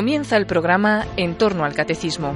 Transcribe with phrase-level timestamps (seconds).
[0.00, 2.32] Comienza el programa En torno al Catecismo.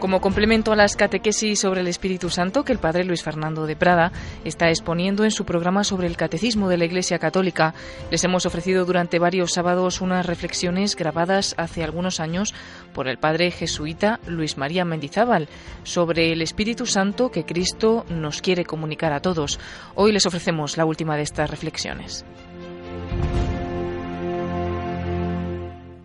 [0.00, 3.76] Como complemento a las catequesis sobre el Espíritu Santo que el padre Luis Fernando de
[3.76, 4.10] Prada
[4.44, 7.74] está exponiendo en su programa sobre el Catecismo de la Iglesia Católica,
[8.10, 12.54] les hemos ofrecido durante varios sábados unas reflexiones grabadas hace algunos años
[12.92, 15.48] por el padre jesuita Luis María Mendizábal
[15.84, 19.60] sobre el Espíritu Santo que Cristo nos quiere comunicar a todos.
[19.94, 22.24] Hoy les ofrecemos la última de estas reflexiones.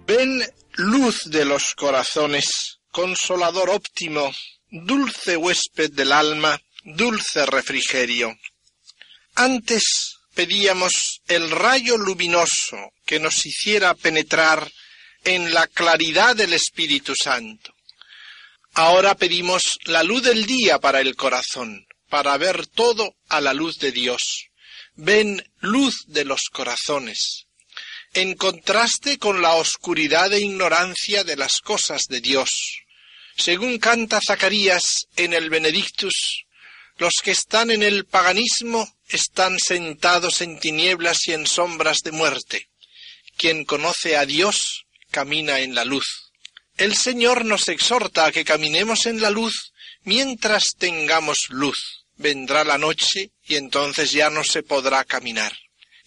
[0.10, 4.34] Ven luz de los corazones consolador óptimo,
[4.72, 8.36] dulce huésped del alma, dulce refrigerio.
[9.36, 14.72] Antes pedíamos el rayo luminoso que nos hiciera penetrar
[15.26, 17.76] en la claridad del Espíritu Santo.
[18.74, 23.78] Ahora pedimos la luz del día para el corazón, para ver todo a la luz
[23.78, 24.48] de Dios.
[24.96, 27.46] Ven luz de los corazones,
[28.14, 32.50] en contraste con la oscuridad e ignorancia de las cosas de Dios.
[33.38, 36.46] Según canta Zacarías en el Benedictus,
[36.98, 42.70] los que están en el paganismo están sentados en tinieblas y en sombras de muerte.
[43.38, 46.32] Quien conoce a Dios camina en la luz.
[46.78, 49.72] El Señor nos exhorta a que caminemos en la luz
[50.04, 52.06] mientras tengamos luz.
[52.16, 55.54] Vendrá la noche y entonces ya no se podrá caminar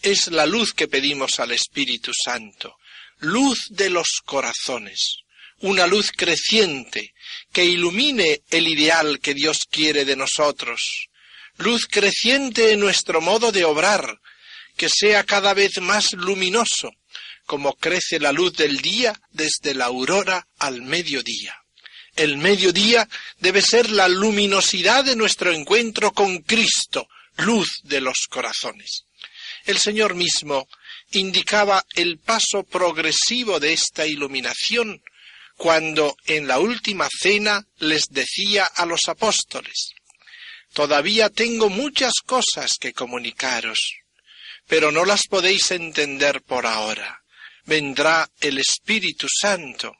[0.02, 2.76] es la luz que pedimos al Espíritu Santo,
[3.18, 5.18] luz de los corazones,
[5.60, 7.14] una luz creciente
[7.52, 11.08] que ilumine el ideal que Dios quiere de nosotros,
[11.58, 14.20] luz creciente en nuestro modo de obrar,
[14.76, 16.90] que sea cada vez más luminoso,
[17.46, 21.56] como crece la luz del día desde la aurora al mediodía.
[22.16, 23.08] El mediodía
[23.38, 29.04] debe ser la luminosidad de nuestro encuentro con Cristo, luz de los corazones.
[29.64, 30.68] El Señor mismo
[31.10, 35.02] indicaba el paso progresivo de esta iluminación
[35.56, 39.94] cuando en la última cena les decía a los apóstoles,
[40.72, 43.78] Todavía tengo muchas cosas que comunicaros,
[44.66, 47.22] pero no las podéis entender por ahora.
[47.66, 49.94] Vendrá el Espíritu Santo,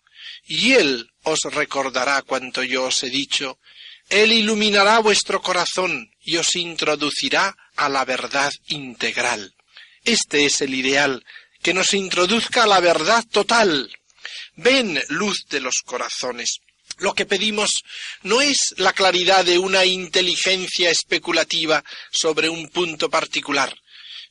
[0.44, 3.58] y Él os recordará cuanto yo os he dicho,
[4.08, 9.54] Él iluminará vuestro corazón y os introducirá a la verdad integral.
[10.04, 11.24] Este es el ideal,
[11.62, 13.90] que nos introduzca a la verdad total.
[14.56, 16.58] Ven, luz de los corazones.
[16.98, 17.82] Lo que pedimos
[18.22, 23.74] no es la claridad de una inteligencia especulativa sobre un punto particular,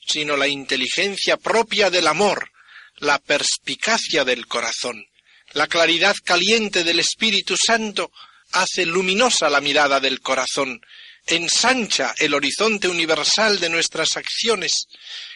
[0.05, 2.51] sino la inteligencia propia del amor,
[2.97, 5.05] la perspicacia del corazón.
[5.53, 8.11] La claridad caliente del Espíritu Santo
[8.51, 10.81] hace luminosa la mirada del corazón,
[11.27, 14.87] ensancha el horizonte universal de nuestras acciones,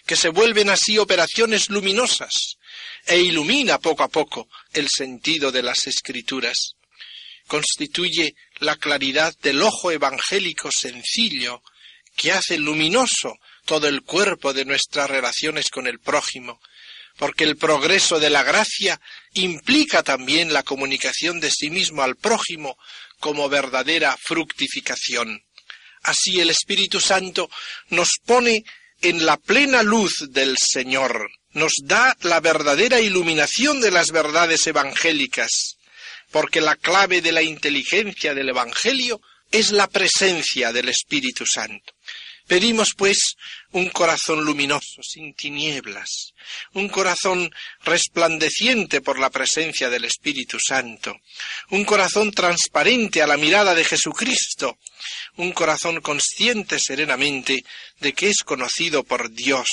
[0.06, 2.58] que se vuelven así operaciones luminosas,
[3.06, 6.76] e ilumina poco a poco el sentido de las escrituras.
[7.48, 11.62] Constituye la claridad del ojo evangélico sencillo,
[12.16, 16.60] que hace luminoso todo el cuerpo de nuestras relaciones con el prójimo,
[17.18, 19.00] porque el progreso de la gracia
[19.34, 22.78] implica también la comunicación de sí mismo al prójimo
[23.20, 25.45] como verdadera fructificación.
[26.06, 27.50] Así el Espíritu Santo
[27.90, 28.64] nos pone
[29.02, 35.78] en la plena luz del Señor, nos da la verdadera iluminación de las verdades evangélicas,
[36.30, 39.20] porque la clave de la inteligencia del Evangelio
[39.52, 41.95] es la presencia del Espíritu Santo.
[42.48, 43.38] Pedimos, pues,
[43.72, 46.36] un corazón luminoso, sin tinieblas,
[46.74, 47.52] un corazón
[47.84, 51.20] resplandeciente por la presencia del Espíritu Santo,
[51.72, 54.78] un corazón transparente a la mirada de Jesucristo,
[55.38, 57.66] un corazón consciente serenamente
[58.00, 59.68] de que es conocido por Dios,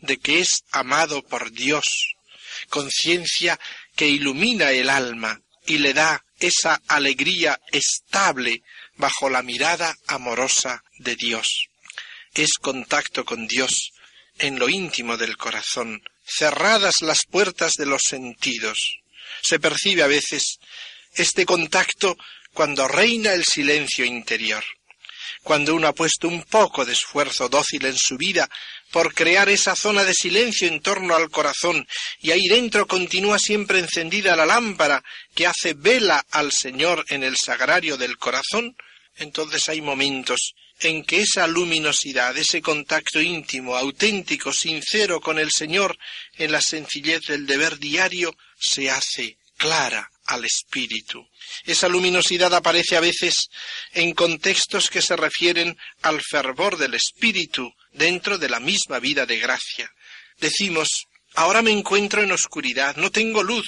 [0.00, 2.14] de que es amado por Dios,
[2.68, 3.58] conciencia
[3.96, 8.62] que ilumina el alma y le da esa alegría estable
[8.96, 11.70] bajo la mirada amorosa de Dios
[12.42, 13.92] es contacto con Dios
[14.38, 18.98] en lo íntimo del corazón, cerradas las puertas de los sentidos.
[19.42, 20.58] Se percibe a veces
[21.14, 22.16] este contacto
[22.52, 24.64] cuando reina el silencio interior,
[25.42, 28.48] cuando uno ha puesto un poco de esfuerzo dócil en su vida
[28.90, 31.86] por crear esa zona de silencio en torno al corazón
[32.20, 35.02] y ahí dentro continúa siempre encendida la lámpara
[35.34, 38.76] que hace vela al Señor en el sagrario del corazón,
[39.16, 45.96] entonces hay momentos en que esa luminosidad, ese contacto íntimo, auténtico, sincero con el Señor
[46.36, 51.26] en la sencillez del deber diario, se hace clara al espíritu.
[51.64, 53.48] Esa luminosidad aparece a veces
[53.92, 59.38] en contextos que se refieren al fervor del espíritu dentro de la misma vida de
[59.38, 59.90] gracia.
[60.38, 63.66] Decimos, Ahora me encuentro en oscuridad, no tengo luz.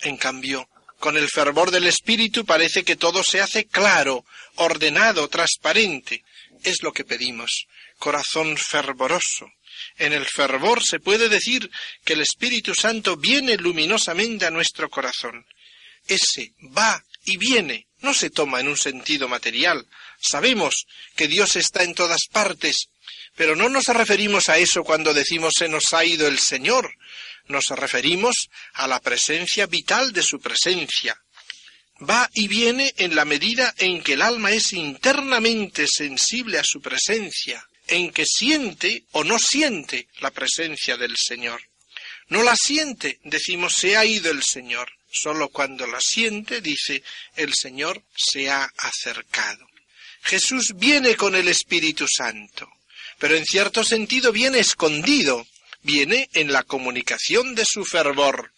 [0.00, 0.66] En cambio,
[1.04, 4.24] con el fervor del Espíritu parece que todo se hace claro,
[4.54, 6.24] ordenado, transparente.
[6.62, 7.66] Es lo que pedimos.
[7.98, 9.52] Corazón fervoroso.
[9.98, 11.70] En el fervor se puede decir
[12.06, 15.44] que el Espíritu Santo viene luminosamente a nuestro corazón.
[16.06, 19.86] Ese va y viene, no se toma en un sentido material.
[20.18, 20.86] Sabemos
[21.16, 22.88] que Dios está en todas partes,
[23.36, 26.94] pero no nos referimos a eso cuando decimos se nos ha ido el Señor,
[27.46, 31.20] nos referimos a la presencia vital de su presencia.
[32.08, 36.80] Va y viene en la medida en que el alma es internamente sensible a su
[36.80, 41.62] presencia, en que siente o no siente la presencia del Señor.
[42.28, 44.90] No la siente, decimos se ha ido el Señor.
[45.10, 47.02] Solo cuando la siente, dice
[47.36, 49.66] el Señor se ha acercado.
[50.22, 52.68] Jesús viene con el Espíritu Santo,
[53.18, 55.46] pero en cierto sentido viene escondido,
[55.84, 58.52] viene en la comunicación de su fervor.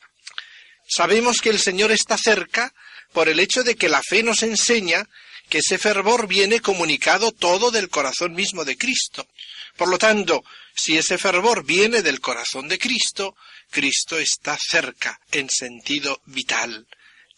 [0.88, 2.72] Sabemos que el Señor está cerca
[3.12, 5.08] por el hecho de que la fe nos enseña
[5.48, 9.28] que ese fervor viene comunicado todo del corazón mismo de Cristo.
[9.76, 10.44] Por lo tanto,
[10.74, 13.36] si ese fervor viene del corazón de Cristo,
[13.70, 16.86] Cristo está cerca en sentido vital.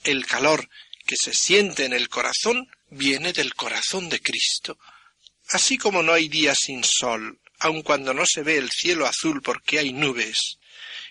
[0.04, 0.68] El calor
[1.06, 4.78] que se siente en el corazón viene del corazón de Cristo.
[5.50, 9.42] Así como no hay día sin sol, aun cuando no se ve el cielo azul
[9.42, 10.58] porque hay nubes.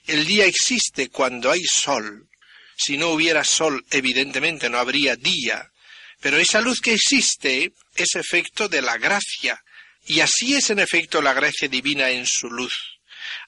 [0.06, 2.30] El día existe cuando hay sol.
[2.78, 5.72] Si no hubiera sol, evidentemente no habría día.
[6.20, 9.62] Pero esa luz que existe es efecto de la gracia,
[10.06, 13.00] y así es en efecto la gracia divina en su luz.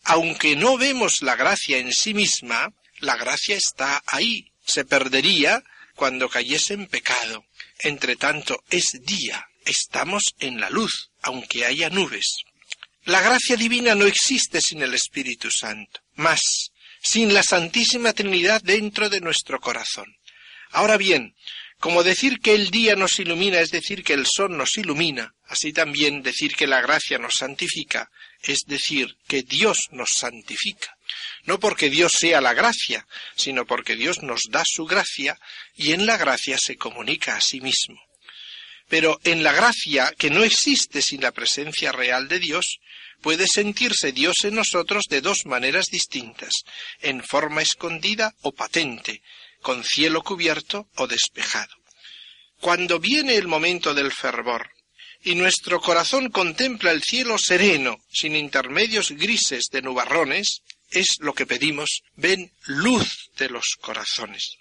[0.03, 4.51] Aunque no vemos la gracia en sí misma, la gracia está ahí.
[4.65, 5.63] Se perdería
[5.95, 7.45] cuando cayese en pecado.
[7.79, 9.47] Entre tanto, es día.
[9.65, 12.43] Estamos en la luz, aunque haya nubes.
[13.09, 16.41] La gracia divina no existe sin el Espíritu Santo, más
[17.01, 20.05] sin la Santísima Trinidad dentro de nuestro corazón.
[20.69, 21.33] Ahora bien,
[21.79, 25.73] como decir que el día nos ilumina es decir que el sol nos ilumina, así
[25.73, 28.11] también decir que la gracia nos santifica
[28.43, 30.95] es decir que Dios nos santifica.
[31.45, 35.39] No porque Dios sea la gracia, sino porque Dios nos da su gracia
[35.73, 37.99] y en la gracia se comunica a sí mismo.
[38.89, 42.79] Pero en la gracia, que no existe sin la presencia real de Dios,
[43.21, 46.63] puede sentirse Dios en nosotros de dos maneras distintas,
[46.99, 49.21] en forma escondida o patente,
[49.61, 51.73] con cielo cubierto o despejado.
[52.59, 54.71] Cuando viene el momento del fervor,
[55.21, 61.45] y nuestro corazón contempla el cielo sereno, sin intermedios grises de nubarrones, es lo que
[61.45, 64.58] pedimos, ven luz de los corazones.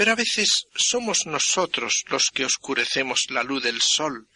[0.00, 4.28] Pero a veces somos nosotros los que oscurecemos la luz del sol,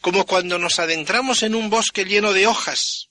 [0.00, 3.08] como cuando nos adentramos en un bosque lleno de hojas.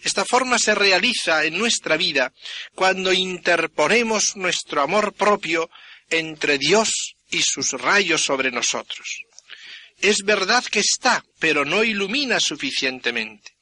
[0.00, 2.32] Esta forma se realiza en nuestra vida
[2.74, 5.68] cuando interponemos nuestro amor propio
[6.08, 9.06] entre Dios y sus rayos sobre nosotros.
[10.00, 13.52] Es verdad que está, pero no ilumina suficientemente.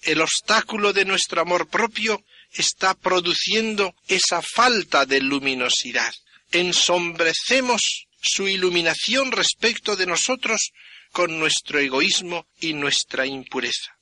[0.00, 6.14] El obstáculo de nuestro amor propio está produciendo esa falta de luminosidad
[6.52, 10.72] ensombrecemos su iluminación respecto de nosotros
[11.12, 13.96] con nuestro egoísmo y nuestra impureza.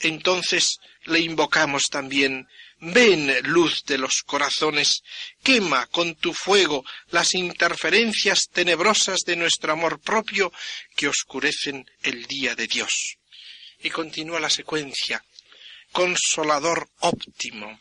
[0.00, 2.46] Entonces le invocamos también,
[2.80, 5.02] ven luz de los corazones,
[5.42, 10.52] quema con tu fuego las interferencias tenebrosas de nuestro amor propio
[10.94, 13.16] que oscurecen el día de Dios.
[13.80, 15.24] Y continúa la secuencia,
[15.92, 17.80] consolador óptimo,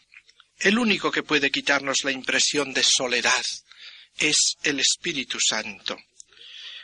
[0.60, 3.44] el único que puede quitarnos la impresión de soledad,
[4.18, 5.98] es el Espíritu Santo.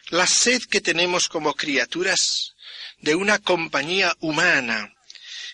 [0.09, 2.53] La sed que tenemos como criaturas
[2.99, 4.93] de una compañía humana,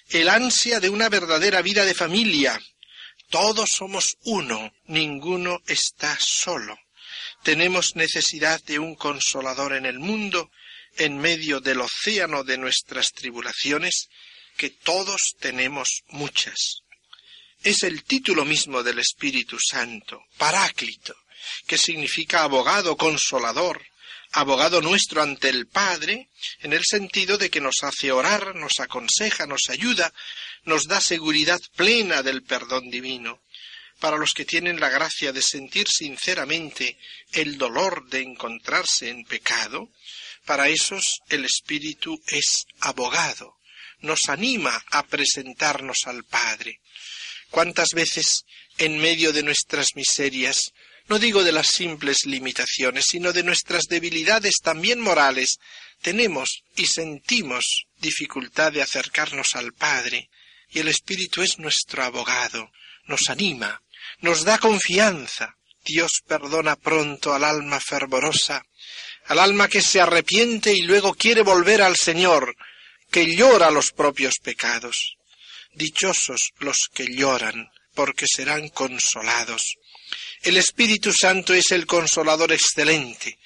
[0.09, 2.59] el ansia de una verdadera vida de familia.
[3.29, 6.79] Todos somos uno, ninguno está solo.
[7.43, 10.49] Tenemos necesidad de un consolador en el mundo,
[10.97, 14.09] en medio del océano de nuestras tribulaciones,
[14.55, 16.81] que todos tenemos muchas.
[17.63, 21.15] Es el título mismo del Espíritu Santo, Paráclito,
[21.67, 23.85] que significa abogado, consolador,
[24.31, 29.47] abogado nuestro ante el Padre, en el sentido de que nos hace orar, nos aconseja,
[29.47, 30.13] nos ayuda,
[30.63, 33.41] nos da seguridad plena del perdón divino.
[33.99, 36.99] Para los que tienen la gracia de sentir sinceramente
[37.31, 39.89] el dolor de encontrarse en pecado,
[40.45, 43.57] para esos el Espíritu es abogado,
[43.99, 46.79] nos anima a presentarnos al Padre.
[47.49, 48.45] ¿Cuántas veces
[48.77, 50.73] en medio de nuestras miserias
[51.07, 55.59] no digo de las simples limitaciones, sino de nuestras debilidades también morales,
[56.01, 60.29] tenemos y sentimos dificultad de acercarnos al Padre,
[60.69, 62.71] y el Espíritu es nuestro abogado,
[63.05, 63.81] nos anima,
[64.19, 65.55] nos da confianza.
[65.83, 68.65] Dios perdona pronto al alma fervorosa,
[69.27, 72.55] al alma que se arrepiente y luego quiere volver al Señor,
[73.09, 75.15] que llora los propios pecados.
[75.73, 79.77] Dichosos los que lloran, porque serán consolados.
[80.43, 83.37] El Espíritu Santo es el consolador excelente.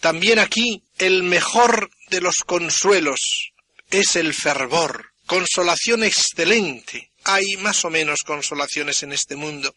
[0.00, 3.52] También aquí el mejor de los consuelos
[3.90, 7.10] es el fervor, consolación excelente.
[7.24, 9.74] Hay más o menos consolaciones en este mundo.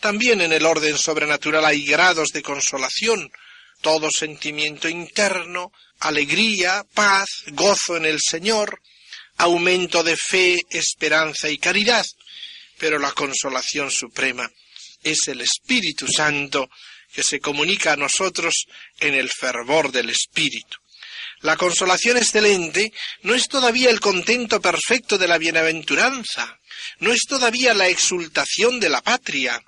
[0.00, 3.30] También en el orden sobrenatural hay grados de consolación,
[3.80, 8.80] todo sentimiento interno, alegría, paz, gozo en el Señor,
[9.36, 12.04] aumento de fe, esperanza y caridad.
[12.78, 14.50] Pero la consolación suprema
[15.02, 16.68] es el Espíritu Santo
[17.12, 18.66] que se comunica a nosotros
[18.98, 20.78] en el fervor del Espíritu.
[21.40, 22.92] La consolación excelente
[23.22, 26.60] no es todavía el contento perfecto de la bienaventuranza,
[26.98, 29.62] no es todavía la exultación de la patria,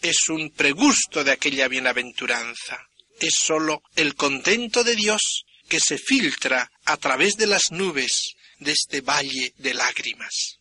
[0.00, 2.78] es un pregusto de aquella bienaventuranza,
[3.20, 8.72] es sólo el contento de Dios que se filtra a través de las nubes de
[8.72, 10.58] este valle de lágrimas.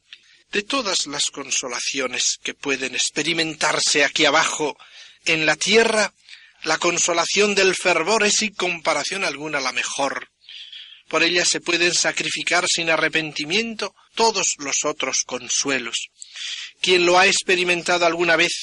[0.56, 4.78] De todas las consolaciones que pueden experimentarse aquí abajo
[5.26, 6.14] en la tierra,
[6.64, 10.30] la consolación del fervor es sin comparación alguna la mejor,
[11.10, 16.08] por ella se pueden sacrificar sin arrepentimiento todos los otros consuelos.
[16.80, 18.54] Quien lo ha experimentado alguna vez,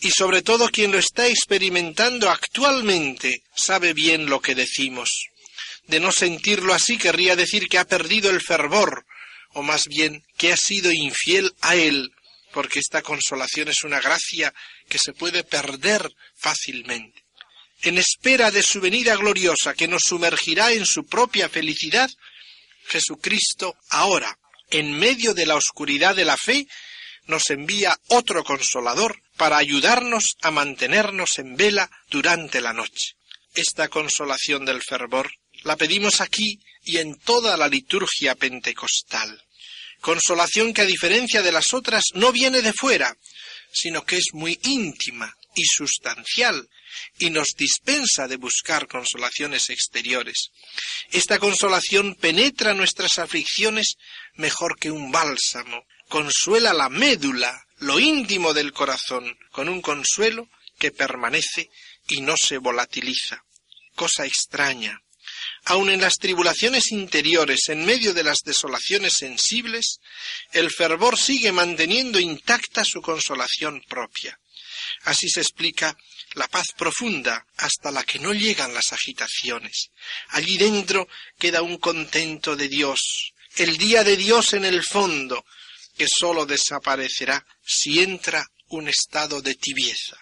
[0.00, 5.28] y sobre todo quien lo está experimentando actualmente, sabe bien lo que decimos.
[5.86, 9.06] De no sentirlo así querría decir que ha perdido el fervor,
[9.54, 12.12] o más bien que ha sido infiel a él,
[12.52, 14.52] porque esta consolación es una gracia
[14.88, 17.24] que se puede perder fácilmente
[17.84, 22.10] en espera de su venida gloriosa que nos sumergirá en su propia felicidad,
[22.86, 24.38] Jesucristo ahora,
[24.70, 26.66] en medio de la oscuridad de la fe,
[27.26, 33.16] nos envía otro consolador para ayudarnos a mantenernos en vela durante la noche.
[33.54, 35.30] Esta consolación del fervor
[35.62, 39.43] la pedimos aquí y en toda la liturgia pentecostal.
[40.04, 43.16] Consolación que a diferencia de las otras no viene de fuera,
[43.72, 46.68] sino que es muy íntima y sustancial
[47.18, 50.50] y nos dispensa de buscar consolaciones exteriores.
[51.10, 53.94] Esta consolación penetra nuestras aflicciones
[54.34, 60.90] mejor que un bálsamo, consuela la médula, lo íntimo del corazón, con un consuelo que
[60.90, 61.70] permanece
[62.08, 63.42] y no se volatiliza.
[63.94, 65.00] Cosa extraña.
[65.66, 70.00] Aun en las tribulaciones interiores, en medio de las desolaciones sensibles,
[70.52, 74.38] el fervor sigue manteniendo intacta su consolación propia.
[75.04, 75.96] Así se explica
[76.34, 79.90] la paz profunda hasta la que no llegan las agitaciones.
[80.28, 85.44] Allí dentro queda un contento de Dios, el día de Dios en el fondo,
[85.96, 90.18] que sólo desaparecerá si entra un estado de tibieza.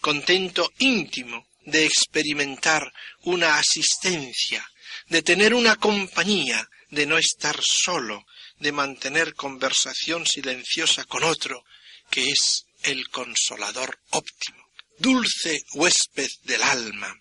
[0.00, 4.66] Contento íntimo de experimentar una asistencia,
[5.14, 8.26] de tener una compañía, de no estar solo,
[8.58, 11.64] de mantener conversación silenciosa con otro,
[12.10, 14.58] que es el consolador óptimo
[14.98, 17.16] dulce huésped del alma.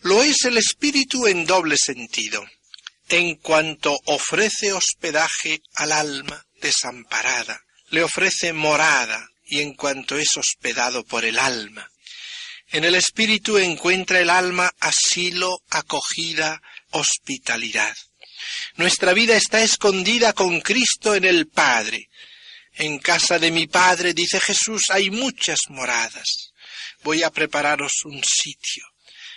[0.00, 2.46] Lo es el espíritu en doble sentido,
[3.08, 11.04] en cuanto ofrece hospedaje al alma desamparada, le ofrece morada y en cuanto es hospedado
[11.04, 11.88] por el alma.
[12.70, 16.60] En el espíritu encuentra el alma asilo, acogida,
[16.92, 17.96] hospitalidad.
[18.76, 22.08] Nuestra vida está escondida con Cristo en el Padre.
[22.74, 26.52] En casa de mi Padre, dice Jesús, hay muchas moradas
[27.02, 28.84] voy a prepararos un sitio.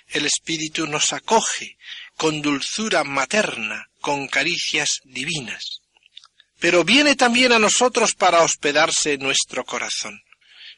[0.07, 1.77] El Espíritu nos acoge
[2.15, 5.81] con dulzura materna, con caricias divinas.
[6.59, 10.21] Pero viene también a nosotros para hospedarse nuestro corazón.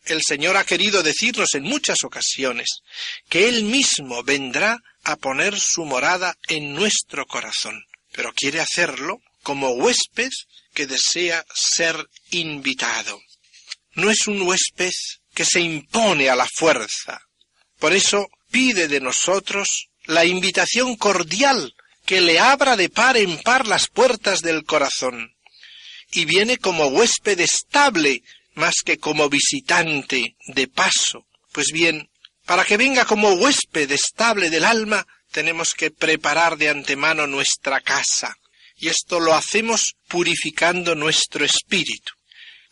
[0.08, 2.80] El Señor ha querido decirnos en muchas ocasiones
[3.28, 7.84] que Él mismo vendrá a poner su morada en nuestro corazón,
[8.14, 10.32] pero quiere hacerlo como huésped
[10.74, 13.20] que desea ser invitado.
[13.96, 14.94] No es un huésped
[15.34, 17.20] que se impone a la fuerza.
[17.78, 23.68] Por eso pide de nosotros la invitación cordial que le abra de par en par
[23.68, 25.34] las puertas del corazón.
[26.12, 28.24] Y viene como huésped estable
[28.58, 31.26] más que como visitante de paso.
[31.54, 32.10] Pues bien,
[32.46, 38.36] para que venga como huésped estable del alma, tenemos que preparar de antemano nuestra casa.
[38.76, 42.14] Y esto lo hacemos purificando nuestro espíritu.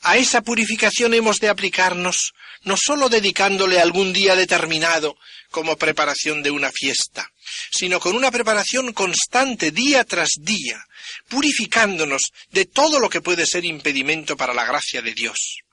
[0.01, 5.17] A esa purificación hemos de aplicarnos no sólo dedicándole algún día determinado
[5.51, 7.31] como preparación de una fiesta,
[7.71, 10.83] sino con una preparación constante día tras día,
[11.29, 15.64] purificándonos de todo lo que puede ser impedimento para la gracia de Dios.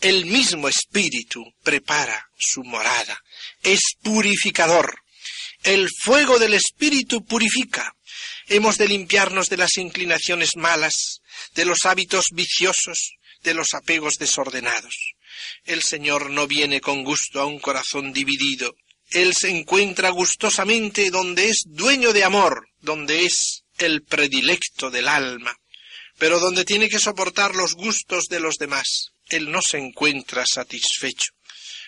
[0.00, 3.20] El mismo espíritu prepara su morada.
[3.62, 5.02] Es purificador.
[5.62, 7.94] El fuego del espíritu purifica.
[8.48, 11.20] Hemos de limpiarnos de las inclinaciones malas,
[11.54, 13.12] de los hábitos viciosos,
[13.42, 15.14] de los apegos desordenados.
[15.64, 18.74] El Señor no viene con gusto a un corazón dividido.
[19.10, 25.56] Él se encuentra gustosamente donde es dueño de amor, donde es el predilecto del alma,
[26.18, 29.11] pero donde tiene que soportar los gustos de los demás.
[29.32, 31.32] Él no se encuentra satisfecho.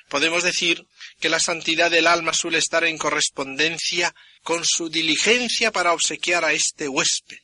[0.08, 0.84] Podemos decir
[1.20, 6.52] que la santidad del alma suele estar en correspondencia con su diligencia para obsequiar a
[6.52, 7.38] este huésped,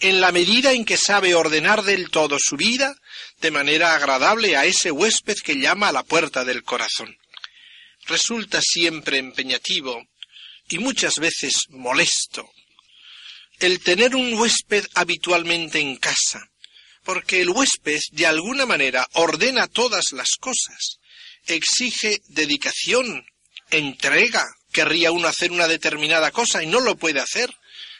[0.00, 2.94] en la medida en que sabe ordenar del todo su vida
[3.40, 7.16] de manera agradable a ese huésped que llama a la puerta del corazón.
[8.06, 10.04] Resulta siempre empeñativo
[10.68, 12.50] y muchas veces molesto
[13.60, 16.50] el tener un huésped habitualmente en casa,
[17.04, 20.98] porque el huésped de alguna manera ordena todas las cosas,
[21.46, 23.24] exige dedicación,
[23.70, 27.50] entrega, querría uno hacer una determinada cosa y no lo puede hacer,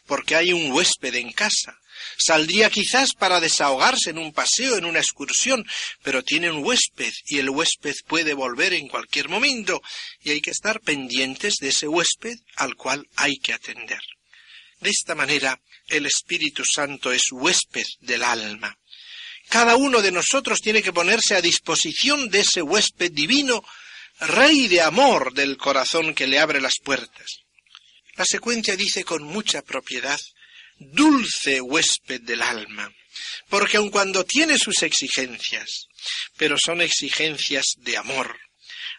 [0.06, 1.78] porque hay un huésped en casa.
[2.18, 5.64] Saldría quizás para desahogarse en un paseo, en una excursión,
[6.02, 9.80] pero tiene un huésped y el huésped puede volver en cualquier momento
[10.20, 14.00] y hay que estar pendientes de ese huésped al cual hay que atender.
[14.80, 18.76] De esta manera, el Espíritu Santo es huésped del alma.
[19.52, 23.62] Cada uno de nosotros tiene que ponerse a disposición de ese huésped divino,
[24.20, 27.40] rey de amor del corazón que le abre las puertas.
[28.16, 30.18] La secuencia dice con mucha propiedad,
[30.78, 32.90] dulce huésped del alma,
[33.50, 35.84] porque aun cuando tiene sus exigencias,
[36.38, 38.34] pero son exigencias de amor,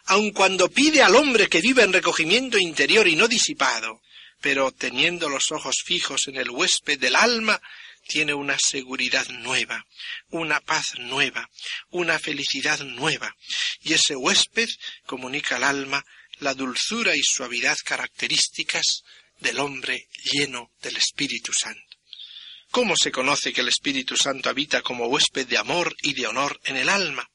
[0.04, 4.02] aun cuando pide al hombre que vive en recogimiento interior y no disipado,
[4.40, 7.60] pero teniendo los ojos fijos en el huésped del alma,
[8.06, 9.86] tiene una seguridad nueva,
[10.30, 11.48] una paz nueva,
[11.90, 13.34] una felicidad nueva,
[13.82, 14.68] y ese huésped
[15.06, 16.04] comunica al alma
[16.38, 19.02] la dulzura y suavidad características
[19.40, 21.80] del hombre lleno del Espíritu Santo.
[22.70, 26.60] ¿Cómo se conoce que el Espíritu Santo habita como huésped de amor y de honor
[26.64, 27.28] en el alma?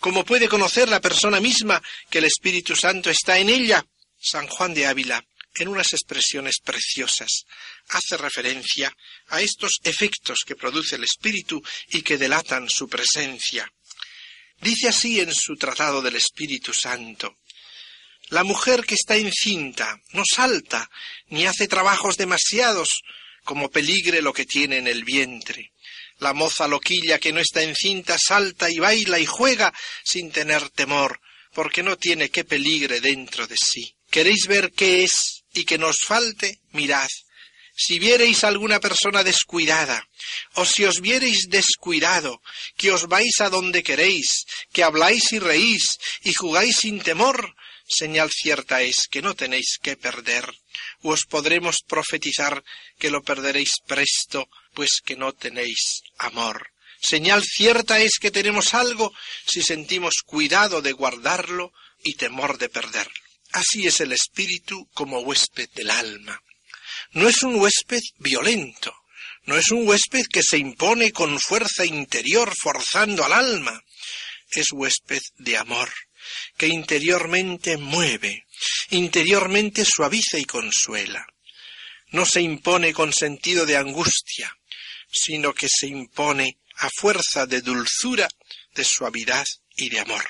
[0.00, 3.86] ¿Cómo puede conocer la persona misma que el Espíritu Santo está en ella?
[4.20, 5.24] San Juan de Ávila
[5.56, 7.44] en unas expresiones preciosas.
[7.88, 8.94] Hace referencia
[9.28, 13.70] a estos efectos que produce el espíritu y que delatan su presencia.
[14.60, 17.36] Dice así en su Tratado del Espíritu Santo.
[18.28, 20.88] La mujer que está encinta no salta
[21.28, 23.02] ni hace trabajos demasiados
[23.44, 25.72] como peligre lo que tiene en el vientre.
[26.18, 31.20] La moza loquilla que no está encinta salta y baila y juega sin tener temor,
[31.52, 33.94] porque no tiene qué peligre dentro de sí.
[34.10, 37.08] ¿Queréis ver qué es y que nos falte, mirad,
[37.76, 40.06] si viereis alguna persona descuidada,
[40.54, 42.40] o si os viereis descuidado,
[42.76, 47.54] que os vais a donde queréis, que habláis y reís, y jugáis sin temor,
[47.86, 50.46] señal cierta es que no tenéis que perder,
[51.02, 52.62] o os podremos profetizar
[52.98, 56.70] que lo perderéis presto, pues que no tenéis amor.
[57.00, 59.12] Señal cierta es que tenemos algo
[59.46, 63.23] si sentimos cuidado de guardarlo y temor de perderlo.
[63.54, 66.42] Así es el espíritu como huésped del alma.
[67.12, 68.92] No es un huésped violento,
[69.44, 73.80] no es un huésped que se impone con fuerza interior forzando al alma.
[74.50, 75.88] Es huésped de amor,
[76.56, 78.44] que interiormente mueve,
[78.90, 81.24] interiormente suaviza y consuela.
[82.08, 84.52] No se impone con sentido de angustia,
[85.08, 88.28] sino que se impone a fuerza de dulzura,
[88.74, 90.28] de suavidad y de amor.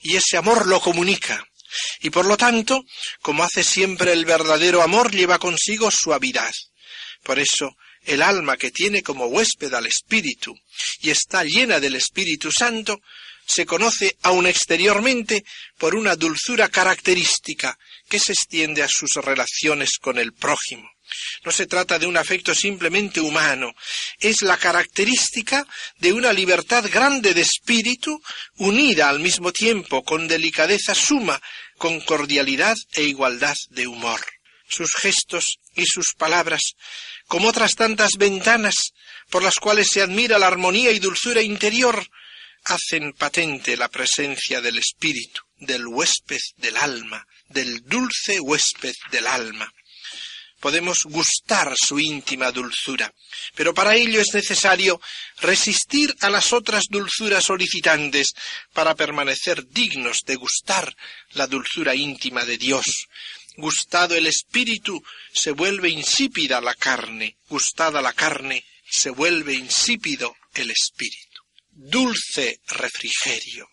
[0.00, 1.44] Y ese amor lo comunica,
[2.00, 2.84] y por lo tanto,
[3.20, 6.52] como hace siempre el verdadero amor, lleva consigo suavidad.
[7.22, 10.54] Por eso, el alma que tiene como huésped al Espíritu
[11.00, 13.00] y está llena del Espíritu Santo,
[13.46, 15.44] se conoce aun exteriormente
[15.78, 20.88] por una dulzura característica que se extiende a sus relaciones con el prójimo.
[21.44, 23.72] No se trata de un afecto simplemente humano,
[24.18, 25.66] es la característica
[25.98, 28.20] de una libertad grande de espíritu,
[28.56, 31.40] unida al mismo tiempo con delicadeza suma,
[31.76, 34.20] con cordialidad e igualdad de humor.
[34.68, 36.62] Sus gestos y sus palabras,
[37.26, 38.74] como otras tantas ventanas
[39.30, 42.06] por las cuales se admira la armonía y dulzura interior,
[42.64, 49.70] hacen patente la presencia del espíritu, del huésped del alma, del dulce huésped del alma
[50.62, 53.12] podemos gustar su íntima dulzura,
[53.56, 55.00] pero para ello es necesario
[55.40, 58.32] resistir a las otras dulzuras solicitantes
[58.72, 60.96] para permanecer dignos de gustar
[61.32, 63.08] la dulzura íntima de Dios.
[63.56, 65.02] Gustado el espíritu,
[65.34, 71.42] se vuelve insípida la carne, gustada la carne, se vuelve insípido el espíritu.
[71.72, 73.66] Dulce refrigerio.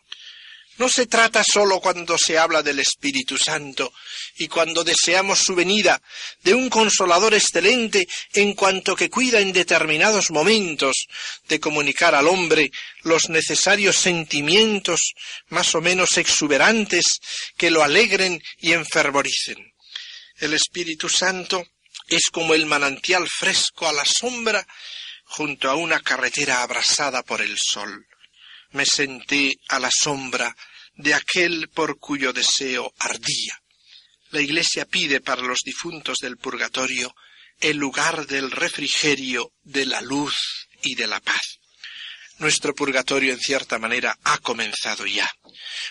[0.79, 3.91] No se trata sólo cuando se habla del Espíritu Santo
[4.37, 6.01] y cuando deseamos su venida
[6.41, 11.07] de un consolador excelente en cuanto que cuida en determinados momentos
[11.49, 15.11] de comunicar al hombre los necesarios sentimientos
[15.49, 17.19] más o menos exuberantes
[17.57, 19.57] que lo alegren y enfervoricen.
[20.37, 21.67] El Espíritu Santo
[22.07, 24.65] es como el manantial fresco a la sombra
[25.25, 28.07] junto a una carretera abrasada por el sol.
[28.71, 30.55] Me senté a la sombra
[30.99, 33.57] de aquel por cuyo deseo ardía.
[34.31, 37.15] La Iglesia pide para los difuntos del purgatorio
[37.61, 41.59] el lugar del refrigerio, de la luz y de la paz.
[42.39, 45.29] Nuestro purgatorio, en cierta manera, ha comenzado ya.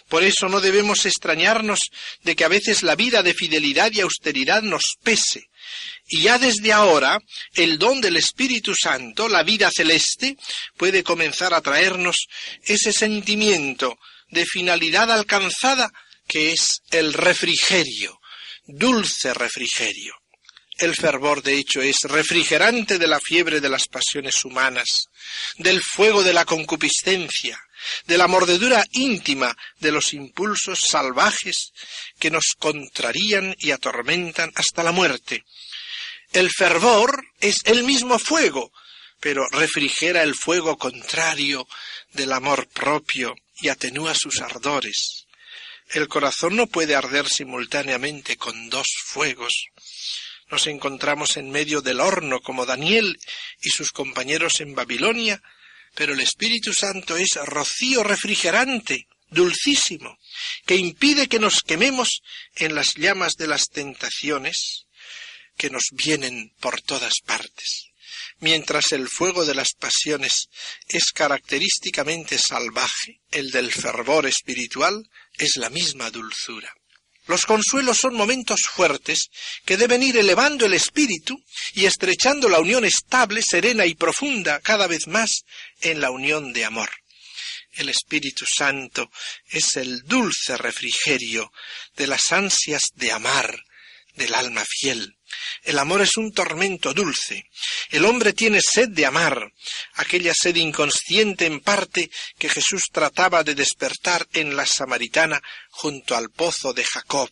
[0.08, 1.80] Por eso no debemos extrañarnos
[2.22, 5.48] de que a veces la vida de fidelidad y austeridad nos pese.
[6.06, 7.18] Y ya desde ahora,
[7.54, 10.36] el don del Espíritu Santo, la vida celeste,
[10.76, 12.28] puede comenzar a traernos
[12.62, 13.98] ese sentimiento
[14.30, 15.90] de finalidad alcanzada
[16.26, 18.20] que es el refrigerio,
[18.66, 20.14] dulce refrigerio.
[20.76, 25.08] El fervor, de hecho, es refrigerante de la fiebre de las pasiones humanas,
[25.56, 27.58] del fuego de la concupiscencia,
[28.06, 31.72] de la mordedura íntima de los impulsos salvajes
[32.18, 35.44] que nos contrarían y atormentan hasta la muerte.
[36.32, 38.70] El fervor es el mismo fuego,
[39.18, 41.66] pero refrigera el fuego contrario
[42.12, 45.26] del amor propio, y atenúa sus ardores.
[45.90, 49.52] El corazón no puede arder simultáneamente con dos fuegos.
[50.50, 53.18] Nos encontramos en medio del horno como Daniel
[53.60, 55.42] y sus compañeros en Babilonia,
[55.94, 60.18] pero el Espíritu Santo es rocío refrigerante, dulcísimo,
[60.66, 62.22] que impide que nos quememos
[62.54, 64.86] en las llamas de las tentaciones
[65.56, 67.88] que nos vienen por todas partes
[68.40, 70.48] mientras el fuego de las pasiones
[70.88, 76.72] es característicamente salvaje, el del fervor espiritual es la misma dulzura.
[77.26, 79.28] Los consuelos son momentos fuertes
[79.66, 81.38] que deben ir elevando el espíritu
[81.74, 85.42] y estrechando la unión estable, serena y profunda cada vez más
[85.82, 86.88] en la unión de amor.
[87.72, 89.10] El Espíritu Santo
[89.46, 91.52] es el dulce refrigerio
[91.96, 93.62] de las ansias de amar
[94.14, 95.17] del alma fiel,
[95.62, 97.44] el amor es un tormento dulce.
[97.90, 99.52] El hombre tiene sed de amar,
[99.94, 106.30] aquella sed inconsciente en parte que Jesús trataba de despertar en la samaritana junto al
[106.30, 107.30] pozo de Jacob.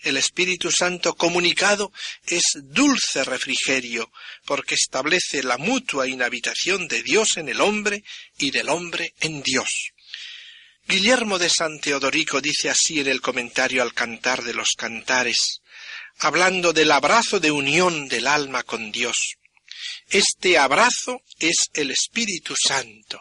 [0.00, 1.92] El Espíritu Santo comunicado
[2.26, 4.10] es dulce refrigerio,
[4.44, 8.04] porque establece la mutua inhabitación de Dios en el hombre
[8.38, 9.92] y del hombre en Dios.
[10.86, 15.61] Guillermo de San Teodorico dice así en el comentario al cantar de los cantares
[16.18, 19.36] hablando del abrazo de unión del alma con Dios.
[20.08, 23.20] Este abrazo es el Espíritu Santo,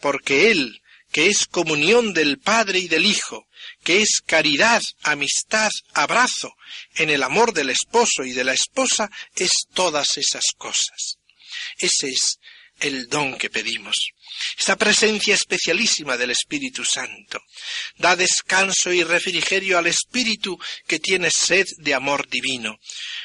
[0.00, 3.46] porque Él, que es comunión del Padre y del Hijo,
[3.82, 6.54] que es caridad, amistad, abrazo,
[6.94, 11.18] en el amor del esposo y de la esposa, es todas esas cosas.
[11.78, 12.38] Ese es
[12.80, 13.94] el don que pedimos.
[14.56, 17.40] Esa presencia especialísima del Espíritu Santo
[17.96, 22.78] da descanso y refrigerio al Espíritu que tiene sed de amor divino.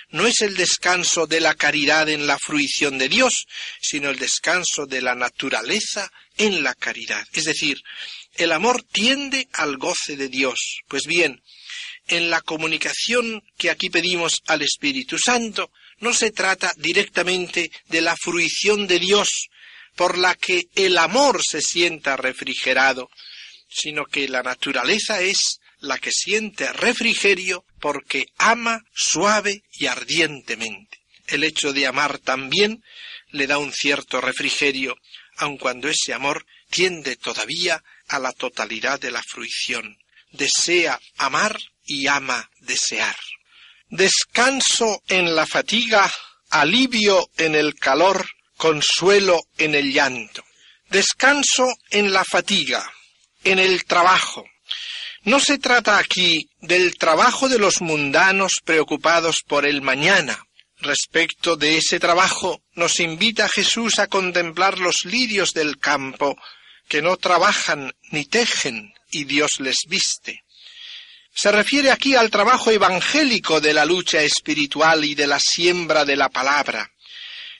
[0.09, 3.45] No es el descanso de la caridad en la fruición de Dios,
[3.81, 7.25] sino el descanso de la naturaleza en la caridad.
[7.33, 7.81] Es decir,
[8.35, 10.81] el amor tiende al goce de Dios.
[10.87, 11.43] Pues bien,
[12.07, 15.71] en la comunicación que aquí pedimos al Espíritu Santo,
[16.03, 19.47] no se trata directamente de la fruición de Dios
[19.95, 23.09] por la que el amor se sienta refrigerado,
[23.69, 30.99] sino que la naturaleza es la que siente refrigerio porque ama suave y ardientemente.
[31.27, 32.83] El hecho de amar también
[33.29, 34.97] le da un cierto refrigerio,
[35.37, 39.97] aun cuando ese amor tiende todavía a la totalidad de la fruición.
[40.31, 43.15] Desea amar y ama desear.
[43.95, 46.11] Descanso en la fatiga,
[46.49, 48.27] alivio en el calor,
[48.57, 50.43] consuelo en el llanto.
[50.89, 52.91] Descanso en la fatiga,
[53.43, 54.45] en el trabajo.
[55.25, 60.43] No se trata aquí del trabajo de los mundanos preocupados por el mañana.
[60.79, 66.35] Respecto de ese trabajo, nos invita Jesús a contemplar los lirios del campo,
[66.87, 70.42] que no trabajan ni tejen, y Dios les viste.
[71.35, 76.15] Se refiere aquí al trabajo evangélico de la lucha espiritual y de la siembra de
[76.15, 76.91] la palabra.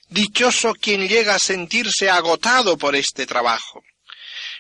[0.10, 3.84] Dichoso quien llega a sentirse agotado por este trabajo.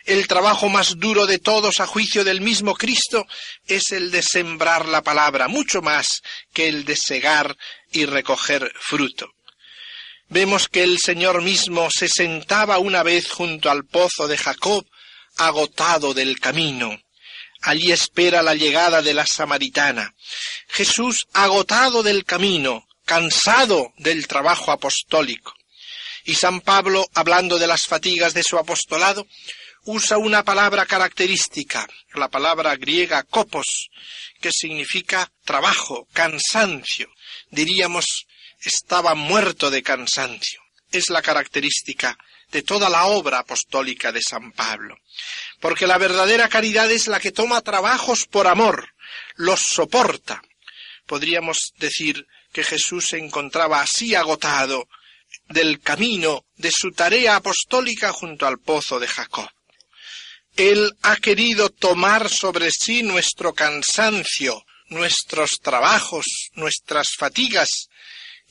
[0.05, 3.25] El trabajo más duro de todos a juicio del mismo Cristo
[3.67, 6.21] es el de sembrar la palabra, mucho más
[6.51, 7.55] que el de segar
[7.91, 9.29] y recoger fruto.
[10.27, 14.85] Vemos que el Señor mismo se sentaba una vez junto al pozo de Jacob,
[15.37, 16.99] agotado del camino,
[17.63, 20.13] Allí espera la llegada de la samaritana.
[20.67, 25.53] Jesús agotado del camino, cansado del trabajo apostólico.
[26.25, 29.27] Y San Pablo, hablando de las fatigas de su apostolado,
[29.85, 33.89] usa una palabra característica, la palabra griega kopos,
[34.41, 37.09] que significa trabajo, cansancio.
[37.49, 38.25] Diríamos,
[38.59, 40.61] estaba muerto de cansancio.
[40.91, 42.17] Es la característica
[42.51, 44.97] de toda la obra apostólica de San Pablo.
[45.63, 48.89] Porque la verdadera caridad es la que toma trabajos por amor,
[49.35, 50.41] los soporta.
[51.05, 54.89] Podríamos decir que Jesús se encontraba así agotado
[55.47, 59.49] del camino de su tarea apostólica junto al pozo de Jacob.
[60.57, 67.87] Él ha querido tomar sobre sí nuestro cansancio, nuestros trabajos, nuestras fatigas,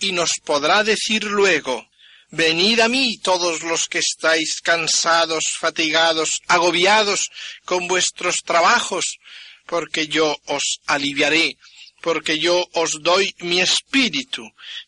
[0.01, 1.87] y nos podrá decir luego,
[2.33, 7.29] Venid a mí todos los que estáis cansados, fatigados, agobiados
[7.67, 9.19] con vuestros trabajos,
[9.67, 11.59] porque yo os aliviaré
[12.03, 14.43] porque yo os doy mi espíritu,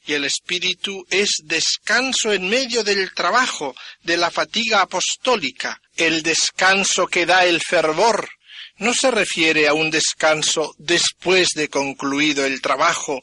[0.05, 7.07] y el espíritu es descanso en medio del trabajo, de la fatiga apostólica, el descanso
[7.07, 8.29] que da el fervor.
[8.79, 13.23] No se refiere a un descanso después de concluido el trabajo,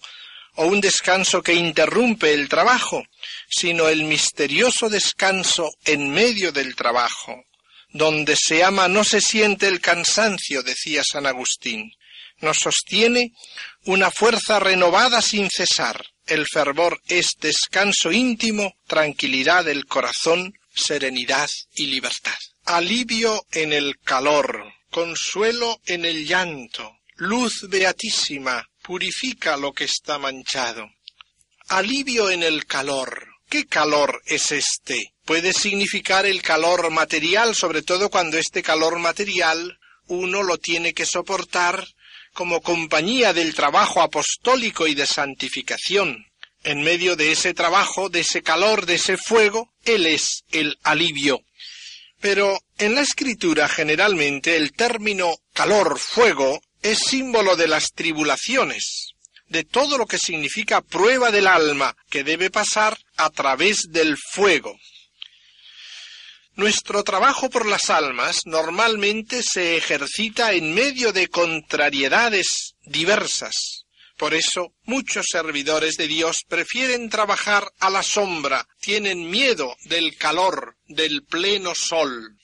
[0.56, 3.04] o un descanso que interrumpe el trabajo,
[3.52, 7.44] sino el misterioso descanso en medio del trabajo.
[7.90, 11.92] Donde se ama no se siente el cansancio, decía San Agustín
[12.42, 13.34] nos sostiene
[13.86, 16.06] una fuerza renovada sin cesar.
[16.26, 22.38] El fervor es descanso íntimo, tranquilidad del corazón, serenidad y libertad.
[22.66, 30.90] Alivio en el calor, consuelo en el llanto, luz beatísima, purifica lo que está manchado.
[31.70, 33.28] Alivio en el calor.
[33.52, 35.12] ¿Qué calor es este?
[35.26, 41.06] Puede significar el calor material, sobre todo cuando este calor material uno lo tiene que
[41.06, 41.86] soportar
[42.32, 46.28] como compañía del trabajo apostólico y de santificación.
[46.64, 51.42] En medio de ese trabajo, de ese calor, de ese fuego, Él es el alivio.
[52.22, 59.11] Pero en la escritura generalmente el término calor, fuego, es símbolo de las tribulaciones,
[59.52, 64.78] de todo lo que significa prueba del alma que debe pasar a través del fuego.
[66.56, 73.86] Nuestro trabajo por las almas normalmente se ejercita en medio de contrariedades diversas.
[74.16, 80.78] Por eso muchos servidores de Dios prefieren trabajar a la sombra, tienen miedo del calor,
[80.88, 82.38] del pleno sol.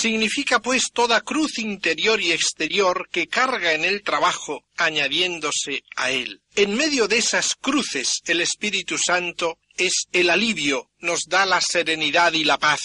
[0.00, 6.40] Significa pues toda cruz interior y exterior que carga en el trabajo añadiéndose a él.
[6.56, 12.32] En medio de esas cruces el Espíritu Santo es el alivio, nos da la serenidad
[12.32, 12.80] y la paz.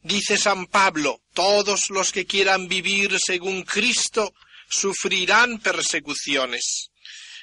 [0.00, 4.32] Dice San Pablo, todos los que quieran vivir según Cristo
[4.70, 6.88] sufrirán persecuciones.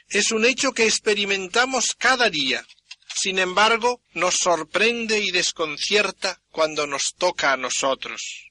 [0.09, 2.65] Es un hecho que experimentamos cada día.
[3.15, 8.45] Sin embargo, nos sorprende y desconcierta cuando nos toca a nosotros.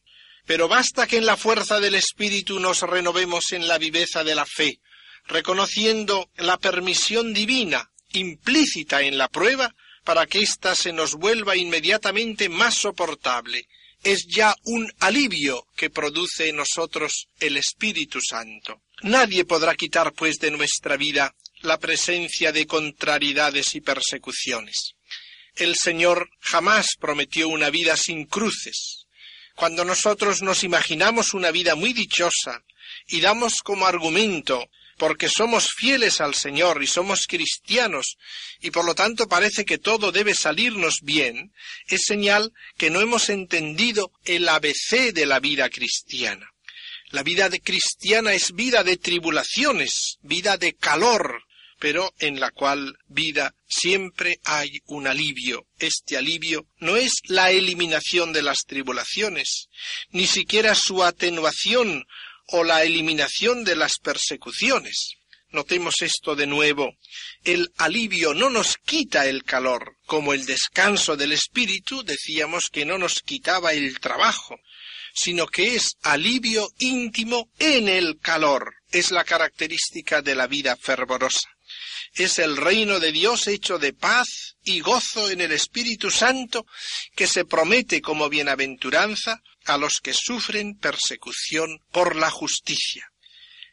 [0.47, 4.47] Pero basta que en la fuerza del Espíritu nos renovemos en la viveza de la
[4.47, 4.81] fe,
[5.27, 12.49] reconociendo la permisión divina implícita en la prueba para que ésta se nos vuelva inmediatamente
[12.49, 13.67] más soportable
[14.05, 18.83] es ya un alivio que produce en nosotros el Espíritu Santo.
[19.03, 24.95] Nadie podrá quitar, pues, de nuestra vida la presencia de contrariedades y persecuciones.
[25.57, 29.04] El Señor jamás prometió una vida sin cruces.
[29.55, 32.63] Cuando nosotros nos imaginamos una vida muy dichosa
[33.07, 38.17] y damos como argumento porque somos fieles al Señor y somos cristianos
[38.61, 41.53] y por lo tanto parece que todo debe salirnos bien,
[41.89, 46.51] es señal que no hemos entendido el ABC de la vida cristiana.
[47.11, 51.44] La vida de cristiana es vida de tribulaciones, vida de calor,
[51.85, 55.67] pero en la cual vida siempre hay un alivio.
[55.79, 59.69] Este alivio no es la eliminación de las tribulaciones,
[60.09, 62.07] ni siquiera su atenuación
[62.47, 65.17] o la eliminación de las persecuciones.
[65.51, 66.91] Notemos esto de nuevo.
[67.45, 72.97] El alivio no nos quita el calor, como el descanso del espíritu decíamos que no
[72.97, 74.59] nos quitaba el trabajo,
[75.15, 78.73] sino que es alivio íntimo en el calor.
[78.91, 81.54] Es la característica de la vida fervorosa.
[82.15, 86.65] Es el reino de Dios hecho de paz y gozo en el Espíritu Santo
[87.17, 93.11] que se promete como bienaventuranza a los que sufren persecución por la justicia.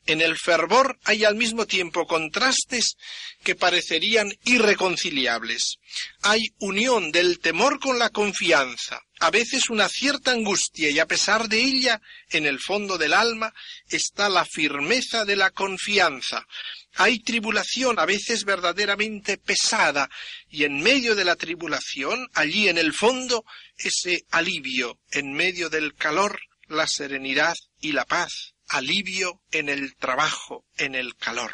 [0.08, 2.96] En el fervor hay al mismo tiempo contrastes
[3.44, 5.78] que parecerían irreconciliables.
[6.24, 11.48] Hay unión del temor con la confianza, a veces una cierta angustia y a pesar
[11.48, 13.54] de ella, en el fondo del alma
[13.90, 16.48] está la firmeza de la confianza.
[16.96, 20.10] Hay tribulación a veces verdaderamente pesada
[20.50, 23.46] y en medio de la tribulación, allí en el fondo,
[23.78, 30.66] ese alivio, en medio del calor, la serenidad y la paz alivio en el trabajo,
[30.78, 31.54] en el calor.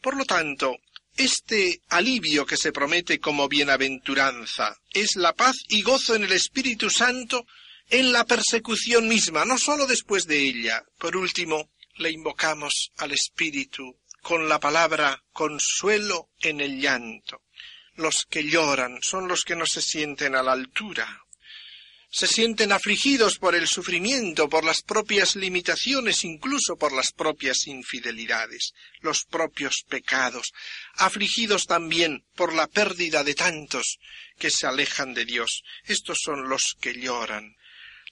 [0.00, 0.76] Por lo tanto,
[1.16, 6.90] este alivio que se promete como bienaventuranza es la paz y gozo en el Espíritu
[6.90, 7.46] Santo
[7.88, 10.84] en la persecución misma, no sólo después de ella.
[10.98, 17.42] Por último, le invocamos al Espíritu con la palabra consuelo en el llanto.
[17.94, 21.25] Los que lloran son los que no se sienten a la altura,
[22.16, 28.72] se sienten afligidos por el sufrimiento, por las propias limitaciones, incluso por las propias infidelidades,
[29.00, 30.54] los propios pecados,
[30.94, 33.98] afligidos también por la pérdida de tantos
[34.38, 35.62] que se alejan de Dios.
[35.84, 37.54] Estos son los que lloran.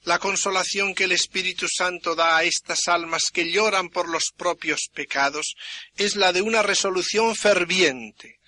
[0.03, 4.81] La consolación que el Espíritu Santo da a estas almas que lloran por los propios
[4.93, 5.55] pecados
[5.97, 8.39] es la de una resolución ferviente,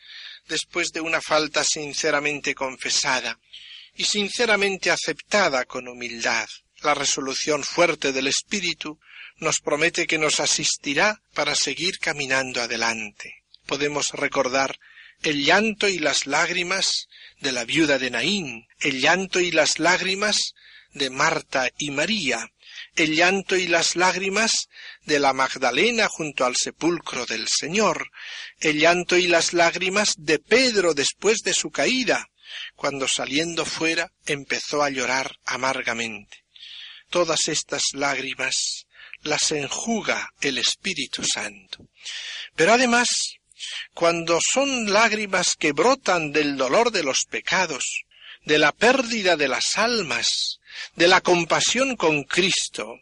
[0.47, 3.39] después de una falta sinceramente confesada,
[3.97, 6.47] y sinceramente aceptada con humildad.
[6.83, 8.99] La resolución fuerte del Espíritu
[9.39, 13.43] nos promete que nos asistirá para seguir caminando adelante.
[13.65, 14.79] Podemos recordar
[15.23, 17.07] el llanto y las lágrimas
[17.39, 20.53] de la viuda de Naín, el llanto y las lágrimas
[20.93, 22.51] de Marta y María,
[22.95, 24.69] el llanto y las lágrimas
[25.05, 28.11] de la Magdalena junto al sepulcro del Señor,
[28.59, 32.29] el llanto y las lágrimas de Pedro después de su caída,
[32.75, 36.43] cuando saliendo fuera empezó a llorar amargamente.
[37.09, 38.87] Todas estas lágrimas
[39.21, 41.87] las enjuga el Espíritu Santo.
[42.55, 43.07] Pero además,
[43.93, 48.03] cuando son lágrimas que brotan del dolor de los pecados,
[48.45, 50.59] de la pérdida de las almas,
[50.95, 52.99] de la compasión con Cristo,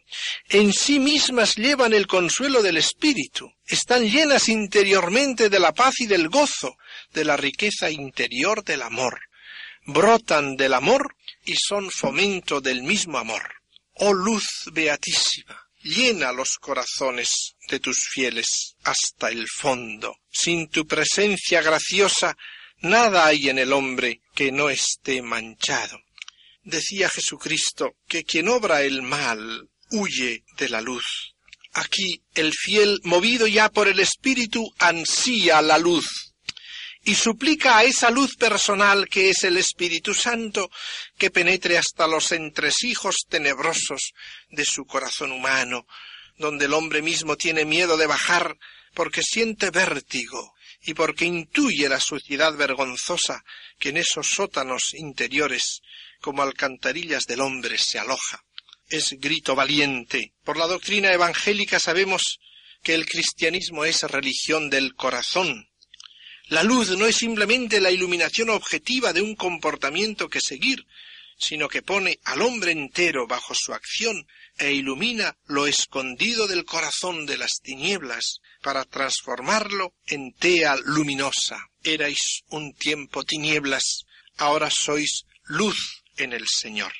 [0.48, 6.06] en sí mismas llevan el consuelo del Espíritu, están llenas interiormente de la paz y
[6.06, 6.76] del gozo,
[7.12, 9.20] de la riqueza interior del amor
[9.86, 13.42] brotan del amor y son fomento del mismo amor.
[13.94, 20.16] Oh luz beatísima, llena los corazones de tus fieles hasta el fondo.
[20.30, 22.36] Sin tu presencia graciosa,
[22.80, 25.98] nada hay en el hombre que no esté manchado.
[26.62, 31.34] Decía Jesucristo que quien obra el mal huye de la luz.
[31.72, 36.25] Aquí el fiel, movido ya por el Espíritu, ansía la luz
[37.06, 40.68] y suplica a esa luz personal que es el Espíritu Santo
[41.16, 44.12] que penetre hasta los entresijos tenebrosos
[44.50, 45.86] de su corazón humano,
[46.36, 48.58] donde el hombre mismo tiene miedo de bajar
[48.92, 53.44] porque siente vértigo y porque intuye la suciedad vergonzosa
[53.78, 55.82] que en esos sótanos interiores
[56.20, 58.42] como alcantarillas del hombre se aloja.
[58.88, 60.32] Es grito valiente.
[60.42, 62.40] Por la doctrina evangélica sabemos
[62.82, 65.68] que el cristianismo es religión del corazón,
[66.48, 70.86] la luz no es simplemente la iluminación objetiva de un comportamiento que seguir,
[71.36, 77.26] sino que pone al hombre entero bajo su acción e ilumina lo escondido del corazón
[77.26, 81.58] de las tinieblas para transformarlo en tea luminosa.
[81.82, 84.06] Erais un tiempo tinieblas,
[84.36, 86.92] ahora sois luz en el Señor.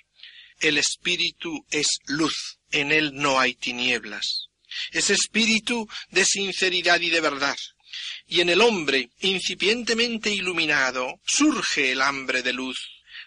[0.60, 4.48] El Espíritu es luz, en él no hay tinieblas.
[4.90, 7.56] Es espíritu de sinceridad y de verdad
[8.28, 12.78] y en el hombre incipientemente iluminado surge el hambre de luz,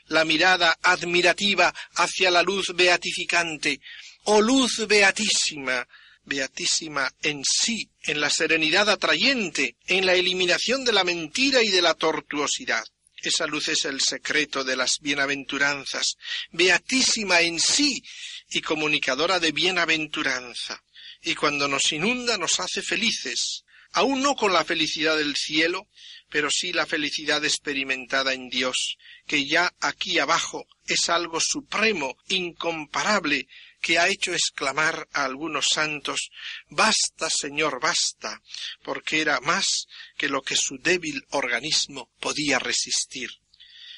[0.08, 3.80] la mirada admirativa hacia la luz beatificante,
[4.26, 5.88] oh luz beatísima,
[6.23, 11.82] beatísima en sí, en la serenidad atrayente, en la eliminación de la mentira y de
[11.82, 12.86] la tortuosidad.
[13.21, 16.15] Esa luz es el secreto de las bienaventuranzas,
[16.52, 18.02] beatísima en sí
[18.50, 20.82] y comunicadora de bienaventuranza.
[21.21, 25.87] Y cuando nos inunda nos hace felices, aún no con la felicidad del cielo,
[26.29, 33.48] pero sí la felicidad experimentada en Dios, que ya aquí abajo es algo supremo, incomparable,
[33.81, 36.29] que ha hecho exclamar a algunos santos
[36.69, 38.42] Basta, Señor, basta,
[38.83, 39.87] porque era más
[40.17, 43.29] que lo que su débil organismo podía resistir.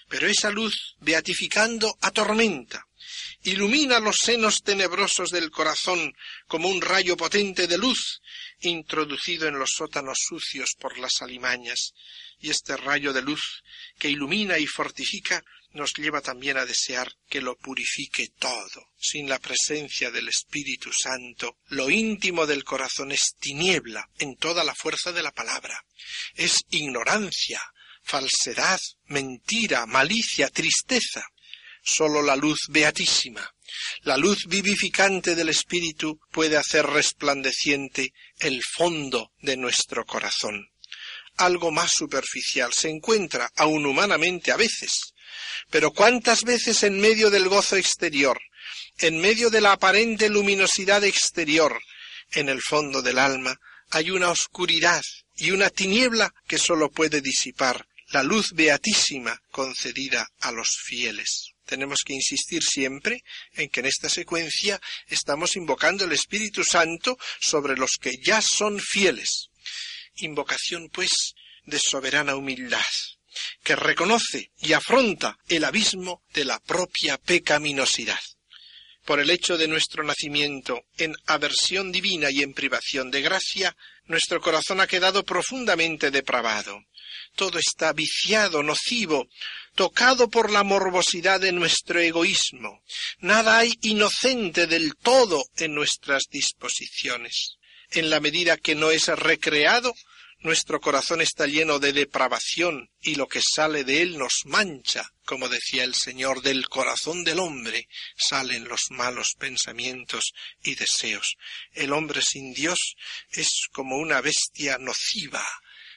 [0.08, 2.86] Pero esa luz, beatificando, atormenta,
[3.44, 6.14] ilumina los senos tenebrosos del corazón
[6.48, 8.22] como un rayo potente de luz
[8.62, 11.94] introducido en los sótanos sucios por las alimañas,
[12.40, 13.64] y este rayo de luz
[14.00, 15.44] que ilumina y fortifica
[15.74, 18.92] nos lleva también a desear que lo purifique todo.
[19.00, 24.76] Sin la presencia del Espíritu Santo, lo íntimo del corazón es tiniebla en toda la
[24.76, 25.86] fuerza de la palabra.
[26.36, 27.62] Es ignorancia,
[28.04, 31.24] falsedad, mentira, malicia, tristeza.
[31.84, 33.50] Sólo la luz beatísima,
[34.02, 40.70] la luz vivificante del Espíritu puede hacer resplandeciente el fondo de nuestro corazón.
[41.38, 45.14] Algo más superficial se encuentra, aun humanamente a veces,
[45.70, 48.40] pero cuántas veces en medio del gozo exterior,
[49.00, 51.80] en medio de la aparente luminosidad exterior,
[52.32, 53.58] en el fondo del alma
[53.90, 55.02] hay una oscuridad
[55.36, 61.51] y una tiniebla que sólo puede disipar la luz beatísima concedida a los fieles.
[61.66, 67.76] Tenemos que insistir siempre en que en esta secuencia estamos invocando el Espíritu Santo sobre
[67.76, 69.50] los que ya son fieles.
[70.16, 71.12] Invocación, pues,
[71.66, 72.82] de soberana humildad,
[73.64, 78.20] que reconoce y afronta el abismo de la propia pecaminosidad.
[79.06, 84.40] Por el hecho de nuestro nacimiento en aversión divina y en privación de gracia, nuestro
[84.42, 86.84] corazón ha quedado profundamente depravado.
[87.36, 89.28] Todo está viciado, nocivo,
[89.76, 92.84] tocado por la morbosidad de nuestro egoísmo.
[93.20, 97.58] Nada hay inocente del todo en nuestras disposiciones.
[97.92, 99.94] En la medida que no es recreado,
[100.44, 105.08] nuestro corazón está lleno de depravación y lo que sale de él nos mancha.
[105.24, 111.36] Como decía el Señor, del corazón del hombre salen los malos pensamientos y deseos.
[111.74, 112.96] El hombre sin Dios
[113.30, 115.46] es como una bestia nociva,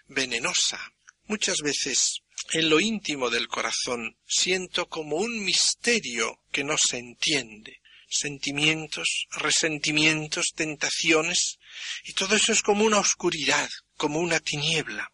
[0.08, 0.92] venenosa.
[1.26, 2.20] Muchas veces
[2.52, 7.80] en lo íntimo del corazón siento como un misterio que no se entiende
[8.14, 11.58] sentimientos, resentimientos, tentaciones,
[12.04, 15.10] y todo eso es como una oscuridad, como una tiniebla.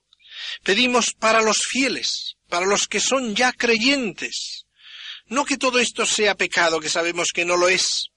[0.62, 4.66] Pedimos para los fieles, para los que son ya creyentes.
[5.26, 8.10] No que todo esto sea pecado, que sabemos que no lo es,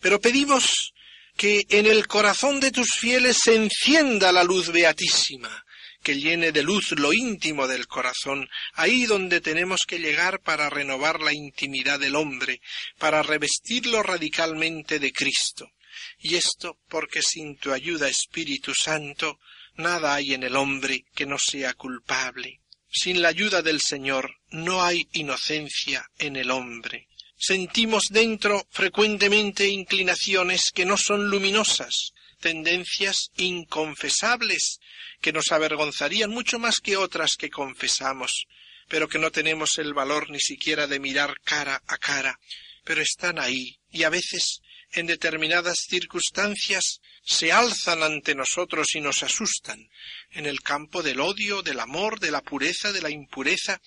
[0.00, 0.92] pero pedimos
[1.36, 5.64] que en el corazón de tus fieles se encienda la luz beatísima,
[6.06, 11.20] que llene de luz lo íntimo del corazón, ahí donde tenemos que llegar para renovar
[11.20, 12.60] la intimidad del hombre,
[12.96, 15.72] para revestirlo radicalmente de Cristo.
[16.20, 19.40] Y esto porque sin tu ayuda, Espíritu Santo,
[19.78, 22.60] nada hay en el hombre que no sea culpable.
[22.88, 27.08] Sin la ayuda del Señor no hay inocencia en el hombre.
[27.36, 34.78] Sentimos dentro frecuentemente inclinaciones que no son luminosas, tendencias inconfesables
[35.20, 38.46] que nos avergonzarían mucho más que otras que confesamos,
[38.88, 42.38] pero que no tenemos el valor ni siquiera de mirar cara a cara,
[42.84, 44.60] pero están ahí y a veces
[44.92, 49.88] en determinadas circunstancias se alzan ante nosotros y nos asustan,
[50.30, 53.80] en el campo del odio, del amor, de la pureza, de la impureza,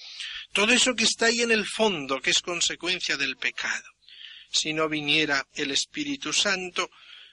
[0.51, 3.87] todo eso que está ahí en el fondo, que es consecuencia del pecado.
[4.51, 6.89] Si no viniera el Espíritu Santo,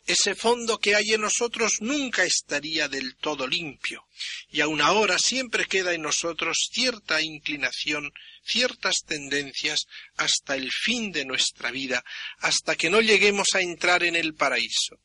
[0.07, 4.07] ese fondo que hay en nosotros nunca estaría del todo limpio,
[4.51, 8.13] y aun ahora siempre queda en nosotros cierta inclinación,
[8.45, 9.87] ciertas tendencias
[10.17, 12.05] hasta el fin de nuestra vida,
[12.39, 15.01] hasta que no lleguemos a entrar en el paraíso.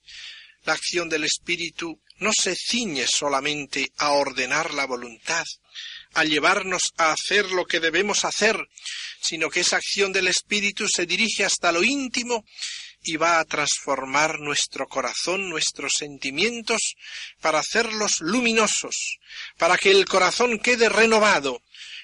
[0.64, 5.46] La acción del Espíritu no se ciñe solamente a ordenar la voluntad,
[6.14, 8.58] a llevarnos a hacer lo que debemos hacer,
[9.24, 12.46] sino que esa acción del Espíritu se dirige hasta lo íntimo
[13.04, 16.96] y va a transformar nuestro corazón, nuestros sentimientos,
[17.40, 19.18] para hacerlos luminosos,
[19.58, 21.62] para que el corazón quede renovado.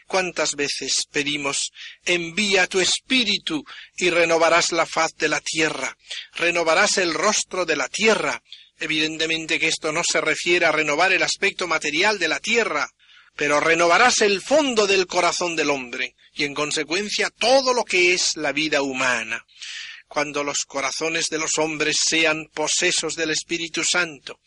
[0.07, 1.71] ¿Cuántas veces pedimos,
[2.05, 3.63] envía tu espíritu
[3.97, 5.97] y renovarás la faz de la tierra,
[6.35, 8.41] renovarás el rostro de la tierra?
[8.79, 12.89] Evidentemente que esto no se refiere a renovar el aspecto material de la tierra,
[13.35, 18.37] pero renovarás el fondo del corazón del hombre y en consecuencia todo lo que es
[18.37, 19.45] la vida humana
[20.07, 24.39] cuando los corazones de los hombres sean posesos del Espíritu Santo,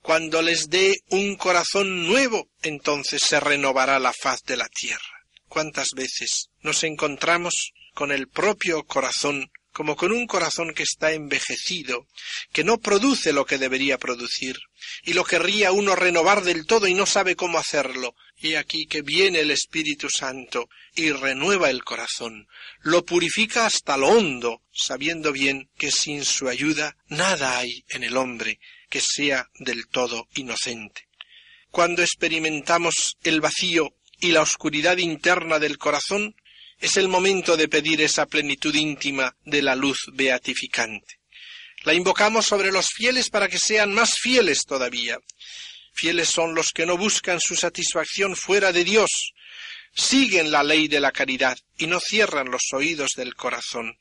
[0.00, 5.24] cuando les dé un corazón nuevo, entonces se renovará la faz de la tierra.
[5.48, 12.08] ¿Cuántas veces nos encontramos con el propio corazón como con un corazón que está envejecido,
[12.52, 14.56] que no produce lo que debería producir,
[15.04, 18.14] y lo querría uno renovar del todo y no sabe cómo hacerlo.
[18.36, 22.46] Y aquí que viene el Espíritu Santo y renueva el corazón,
[22.80, 28.16] lo purifica hasta lo hondo, sabiendo bien que sin su ayuda nada hay en el
[28.16, 31.08] hombre que sea del todo inocente.
[31.70, 36.34] Cuando experimentamos el vacío y la oscuridad interna del corazón,
[36.80, 41.17] es el momento de pedir esa plenitud íntima de la luz beatificante.
[41.82, 45.18] La invocamos sobre los fieles para que sean más fieles todavía.
[45.92, 49.32] Fieles son los que no buscan su satisfacción fuera de Dios,
[49.94, 53.98] siguen la ley de la caridad y no cierran los oídos del corazón.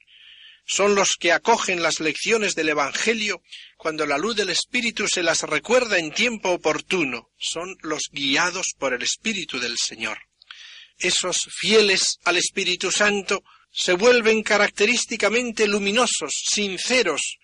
[0.65, 3.41] Son los que acogen las lecciones del Evangelio
[3.77, 7.29] cuando la luz del Espíritu se las recuerda en tiempo oportuno.
[7.39, 10.19] Son los guiados por el Espíritu del Señor.
[10.99, 17.37] Esos fieles al Espíritu Santo se vuelven característicamente luminosos, sinceros,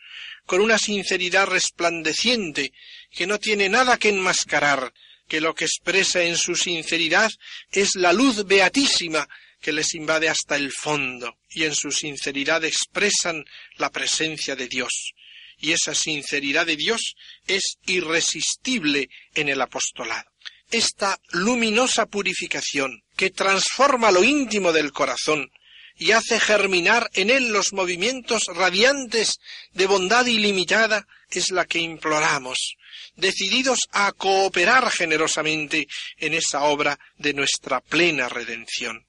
[0.46, 2.74] con una sinceridad resplandeciente
[3.12, 4.94] que no tiene nada que enmascarar,
[5.28, 7.32] que lo que expresa en su sinceridad
[7.72, 9.28] es la luz beatísima
[9.62, 13.46] que les invade hasta el fondo, y en su sinceridad expresan
[13.78, 15.14] la presencia de Dios.
[15.60, 17.16] Y esa sinceridad de Dios
[17.48, 20.30] es irresistible en el apostolado.
[20.70, 25.50] Esta luminosa purificación que transforma lo íntimo del corazón,
[25.98, 29.39] y hace germinar en él los movimientos radiantes
[29.74, 32.76] de bondad ilimitada es la que imploramos,
[33.16, 35.88] decididos a cooperar generosamente
[36.18, 39.06] en esa obra de nuestra plena redención.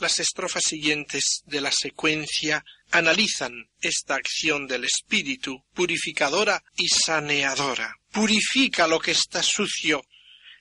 [0.00, 7.96] Las estrofas siguientes de la secuencia analizan esta acción del Espíritu purificadora y saneadora.
[8.12, 10.04] Purifica lo que está sucio,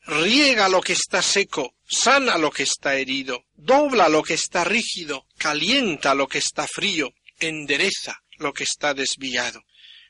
[0.08, 5.28] riega lo que está seco, sana lo que está herido, dobla lo que está rígido,
[5.38, 9.64] calienta lo que está frío, endereza lo que está desviado.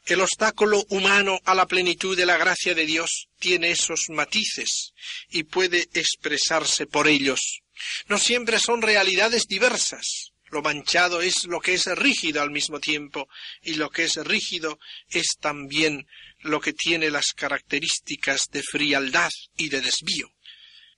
[0.06, 4.94] El obstáculo humano a la plenitud de la gracia de Dios tiene esos matices
[5.30, 7.62] y puede expresarse por ellos.
[8.08, 10.32] No siempre son realidades diversas.
[10.50, 13.28] Lo manchado es lo que es rígido al mismo tiempo
[13.62, 14.80] y lo que es rígido
[15.10, 16.08] es también
[16.42, 20.32] lo que tiene las características de frialdad y de desvío.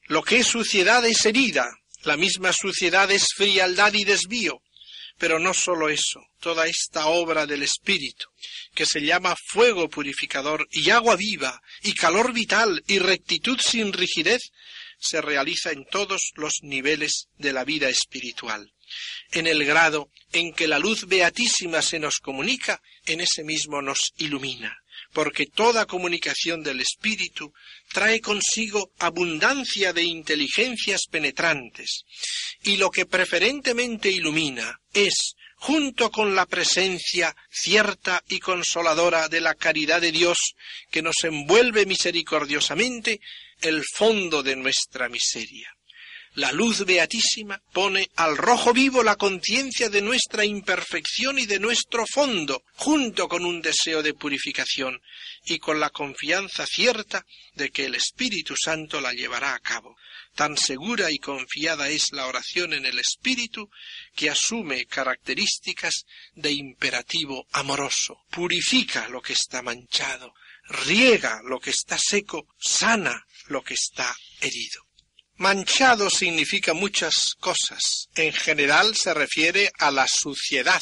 [0.06, 1.70] Lo que es suciedad es herida,
[2.04, 4.62] la misma suciedad es frialdad y desvío.
[5.18, 8.28] Pero no sólo eso, toda esta obra del Espíritu,
[8.74, 14.52] que se llama fuego purificador y agua viva y calor vital y rectitud sin rigidez,
[14.98, 18.72] se realiza en todos los niveles de la vida espiritual.
[19.32, 24.14] En el grado en que la luz beatísima se nos comunica, en ese mismo nos
[24.18, 24.76] ilumina
[25.14, 27.53] porque toda comunicación del Espíritu
[27.91, 32.03] trae consigo abundancia de inteligencias penetrantes,
[32.64, 39.55] y lo que preferentemente ilumina es, junto con la presencia cierta y consoladora de la
[39.55, 40.38] caridad de Dios
[40.89, 43.20] que nos envuelve misericordiosamente,
[43.62, 45.70] el fondo de nuestra miseria.
[46.40, 52.06] La luz beatísima pone al rojo vivo la conciencia de nuestra imperfección y de nuestro
[52.08, 55.02] fondo, junto con un deseo de purificación
[55.44, 57.26] y con la confianza cierta
[57.56, 59.98] de que el Espíritu Santo la llevará a cabo.
[60.34, 63.70] Tan segura y confiada es la oración en el Espíritu
[64.16, 68.24] que asume características de imperativo amoroso.
[68.30, 70.34] Purifica lo que está manchado,
[70.70, 74.89] riega lo que está seco, sana lo que está herido.
[75.40, 78.10] Manchado significa muchas cosas.
[78.14, 80.82] En general se refiere a la suciedad.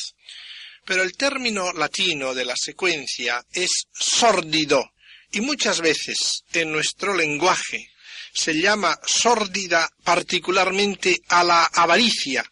[0.84, 4.93] Pero el término latino de la secuencia es sórdido.
[5.32, 7.91] Y muchas veces en nuestro lenguaje
[8.34, 12.43] se llama sórdida particularmente a la avaricia,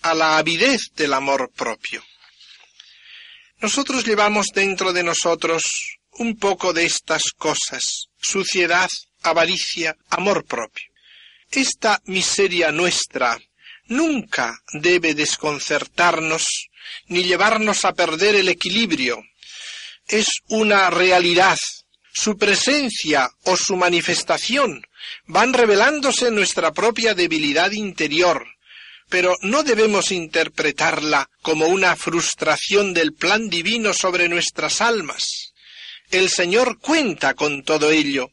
[0.00, 2.02] a la avidez del amor propio.
[3.58, 5.62] Nosotros llevamos dentro de nosotros
[6.12, 8.88] un poco de estas cosas, suciedad,
[9.20, 10.89] avaricia, amor propio.
[11.50, 13.36] Esta miseria nuestra
[13.86, 16.70] nunca debe desconcertarnos
[17.06, 19.20] ni llevarnos a perder el equilibrio.
[20.06, 21.58] Es una realidad.
[22.12, 24.82] Su presencia o su manifestación
[25.26, 28.46] van revelándose en nuestra propia debilidad interior,
[29.08, 35.52] pero no debemos interpretarla como una frustración del plan divino sobre nuestras almas.
[36.10, 38.30] El Señor cuenta con todo ello,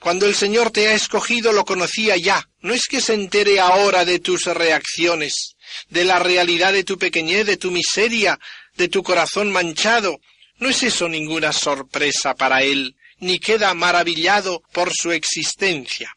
[0.00, 2.48] cuando el Señor te ha escogido lo conocía ya.
[2.60, 5.56] No es que se entere ahora de tus reacciones,
[5.90, 8.38] de la realidad de tu pequeñez, de tu miseria,
[8.76, 10.20] de tu corazón manchado.
[10.58, 16.12] No es eso ninguna sorpresa para Él, ni queda maravillado por su existencia.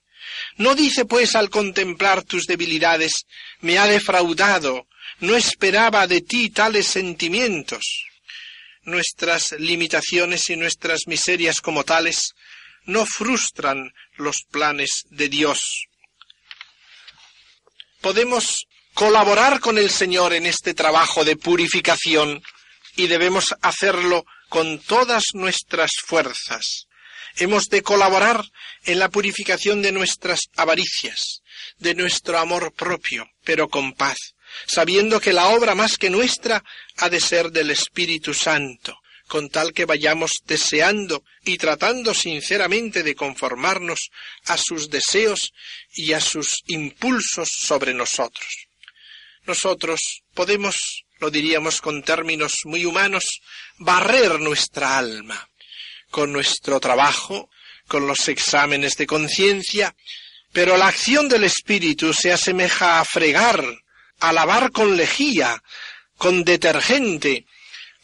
[0.58, 3.26] No dice pues al contemplar tus debilidades,
[3.60, 4.88] me ha defraudado,
[5.20, 8.06] no esperaba de ti tales sentimientos.
[8.84, 12.34] Nuestras limitaciones y nuestras miserias como tales
[12.92, 15.88] no frustran los planes de Dios.
[18.02, 22.44] Podemos colaborar con el Señor en este trabajo de purificación
[22.96, 26.88] y debemos hacerlo con todas nuestras fuerzas.
[27.38, 28.44] Hemos de colaborar
[28.84, 31.42] en la purificación de nuestras avaricias,
[31.78, 34.18] de nuestro amor propio, pero con paz,
[34.68, 36.64] sabiendo que la obra más que nuestra
[36.98, 39.01] ha de ser del Espíritu Santo,
[39.32, 44.10] con tal que vayamos deseando y tratando sinceramente de conformarnos
[44.48, 45.54] a sus deseos
[45.96, 48.68] y a sus impulsos sobre nosotros.
[49.46, 53.24] Nosotros podemos, lo diríamos con términos muy humanos,
[53.78, 55.48] barrer nuestra alma
[56.10, 57.50] con nuestro trabajo,
[57.88, 59.96] con los exámenes de conciencia,
[60.52, 63.64] pero la acción del espíritu se asemeja a fregar,
[64.20, 65.64] a lavar con lejía,
[66.18, 67.46] con detergente,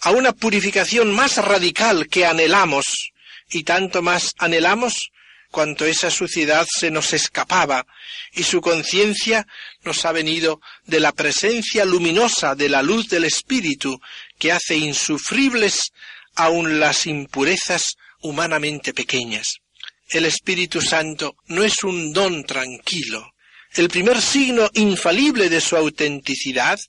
[0.01, 3.11] a una purificación más radical que anhelamos,
[3.49, 5.11] y tanto más anhelamos
[5.49, 7.85] cuanto esa suciedad se nos escapaba,
[8.33, 9.47] y su conciencia
[9.83, 13.99] nos ha venido de la presencia luminosa de la luz del Espíritu,
[14.37, 15.91] que hace insufribles
[16.35, 19.55] aun las impurezas humanamente pequeñas.
[20.09, 23.33] El Espíritu Santo no es un don tranquilo,
[23.79, 26.79] el primer signo infalible de su autenticidad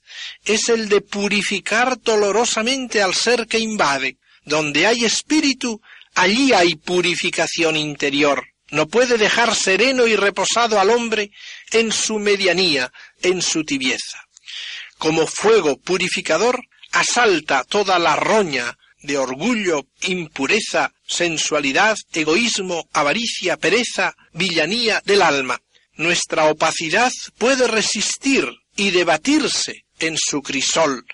[0.45, 4.17] es el de purificar dolorosamente al ser que invade.
[4.43, 5.81] Donde hay espíritu,
[6.15, 8.47] allí hay purificación interior.
[8.71, 11.31] No puede dejar sereno y reposado al hombre
[11.71, 14.23] en su medianía, en su tibieza.
[14.97, 25.01] Como fuego purificador, asalta toda la roña de orgullo, impureza, sensualidad, egoísmo, avaricia, pereza, villanía
[25.05, 25.59] del alma
[25.99, 28.47] nuestra opacidad puede resistir
[28.77, 31.05] y debatirse en su crisol,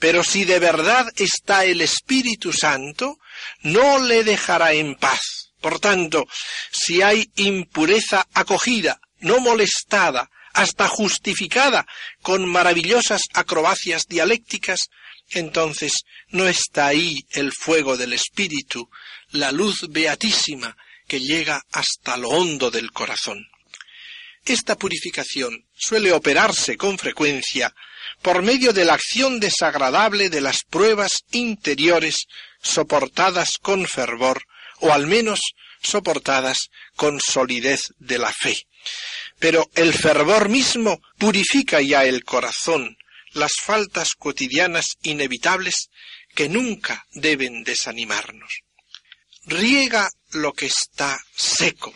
[0.00, 3.18] pero si de verdad está el Espíritu Santo,
[3.62, 5.52] no le dejará en paz.
[5.60, 6.26] Por tanto,
[6.72, 11.86] si hay impureza acogida, no molestada, hasta justificada
[12.20, 14.90] con maravillosas acrobacias dialécticas,
[15.30, 15.92] entonces
[16.30, 18.90] no está ahí el fuego del Espíritu,
[19.30, 20.76] la luz beatísima
[21.06, 23.46] que llega hasta lo hondo del corazón.
[24.44, 27.74] Esta purificación suele operarse con frecuencia
[28.20, 32.26] por medio de la acción desagradable de las pruebas interiores
[32.62, 34.42] soportadas con fervor
[34.80, 35.40] o al menos
[35.82, 38.66] soportadas con solidez de la fe.
[39.38, 42.96] Pero el fervor mismo purifica ya el corazón,
[43.32, 45.88] las faltas cotidianas inevitables
[46.34, 48.60] que nunca deben desanimarnos.
[49.46, 51.92] Riega lo que está seco,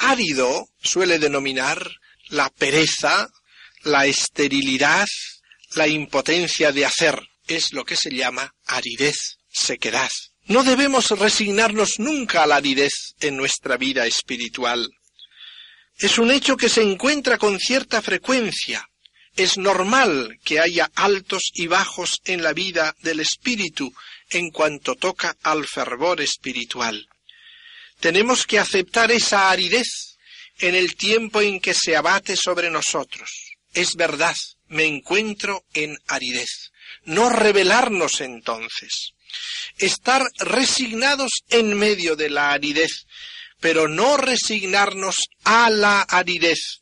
[0.00, 1.90] árido suele denominar
[2.30, 3.28] la pereza,
[3.82, 5.06] la esterilidad,
[5.74, 7.20] la impotencia de hacer.
[7.46, 10.08] Es lo que se llama aridez, sequedad.
[10.46, 14.88] No debemos resignarnos nunca a la aridez en nuestra vida espiritual.
[15.98, 18.88] Es un hecho que se encuentra con cierta frecuencia.
[19.36, 23.92] Es normal que haya altos y bajos en la vida del espíritu
[24.30, 27.06] en cuanto toca al fervor espiritual.
[28.00, 30.16] Tenemos que aceptar esa aridez
[30.58, 33.30] en el tiempo en que se abate sobre nosotros.
[33.74, 34.36] Es verdad,
[34.68, 36.72] me encuentro en aridez.
[37.04, 39.12] No rebelarnos entonces.
[39.78, 43.06] Estar resignados en medio de la aridez,
[43.60, 46.80] pero no resignarnos a la aridez.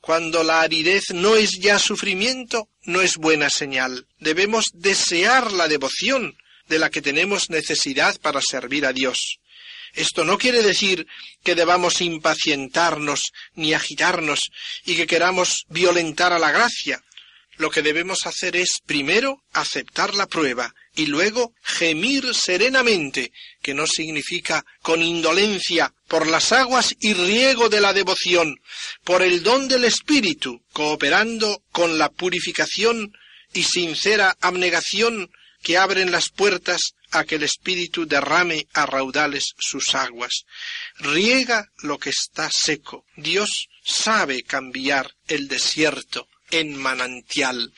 [0.00, 4.06] Cuando la aridez no es ya sufrimiento, no es buena señal.
[4.18, 6.36] Debemos desear la devoción
[6.68, 9.40] de la que tenemos necesidad para servir a Dios.
[9.94, 11.06] Esto no quiere decir
[11.42, 14.50] que debamos impacientarnos ni agitarnos
[14.84, 17.02] y que queramos violentar a la gracia.
[17.56, 23.86] Lo que debemos hacer es primero aceptar la prueba y luego gemir serenamente, que no
[23.86, 28.60] significa con indolencia, por las aguas y riego de la devoción,
[29.04, 33.12] por el don del Espíritu, cooperando con la purificación
[33.52, 35.30] y sincera abnegación
[35.62, 40.44] que abren las puertas a que el Espíritu derrame a raudales sus aguas.
[40.98, 43.04] Riega lo que está seco.
[43.16, 47.72] Dios sabe cambiar el desierto en manantial.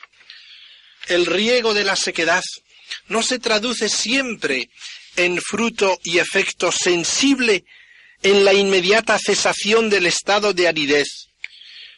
[1.07, 2.43] El riego de la sequedad
[3.07, 4.69] no se traduce siempre
[5.15, 7.65] en fruto y efecto sensible
[8.21, 11.27] en la inmediata cesación del estado de aridez,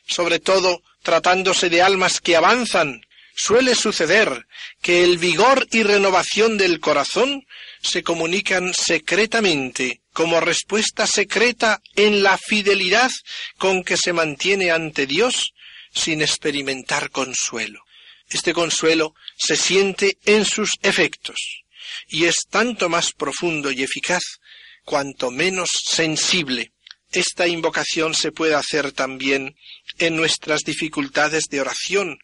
[0.07, 3.04] sobre todo tratándose de almas que avanzan
[3.35, 4.47] suele suceder
[4.81, 7.45] que el vigor y renovación del corazón
[7.81, 13.11] se comunican secretamente como respuesta secreta en la fidelidad
[13.57, 15.53] con que se mantiene ante Dios
[15.93, 17.81] sin experimentar consuelo.
[18.29, 21.63] Este consuelo se siente en sus efectos
[22.07, 24.23] y es tanto más profundo y eficaz
[24.83, 26.71] cuanto menos sensible.
[27.11, 29.55] Esta invocación se puede hacer también
[29.99, 32.19] en nuestras dificultades de oración,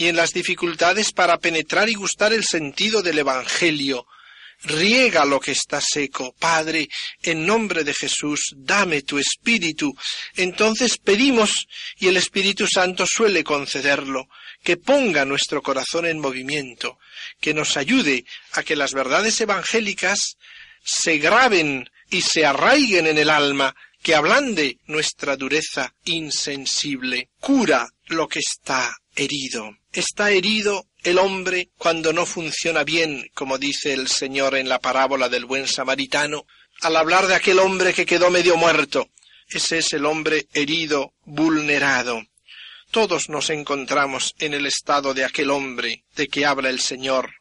[0.00, 4.06] y en las dificultades para penetrar y gustar el sentido del Evangelio,
[4.62, 6.34] riega lo que está seco.
[6.38, 6.88] Padre,
[7.22, 9.94] en nombre de Jesús, dame tu espíritu.
[10.36, 14.26] Entonces pedimos, y el Espíritu Santo suele concederlo,
[14.62, 16.98] que ponga nuestro corazón en movimiento,
[17.38, 20.38] que nos ayude a que las verdades evangélicas
[20.82, 28.28] se graben y se arraiguen en el alma, que ablande nuestra dureza insensible, cura lo
[28.28, 29.76] que está herido.
[29.92, 35.28] Está herido el hombre cuando no funciona bien, como dice el Señor en la parábola
[35.28, 36.46] del buen samaritano,
[36.80, 39.10] al hablar de aquel hombre que quedó medio muerto.
[39.48, 42.22] Ese es el hombre herido, vulnerado.
[42.90, 47.34] Todos nos encontramos en el estado de aquel hombre de que habla el Señor.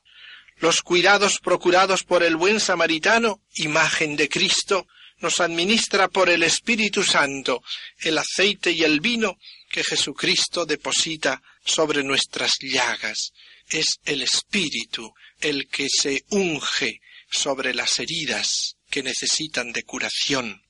[0.58, 4.86] Los cuidados procurados por el buen samaritano, imagen de Cristo,
[5.22, 7.62] nos administra por el Espíritu Santo
[8.00, 9.38] el aceite y el vino
[9.70, 13.32] que Jesucristo deposita sobre nuestras llagas.
[13.70, 17.02] Es el Espíritu el que se unge
[17.32, 20.64] sobre las heridas que necesitan de curación.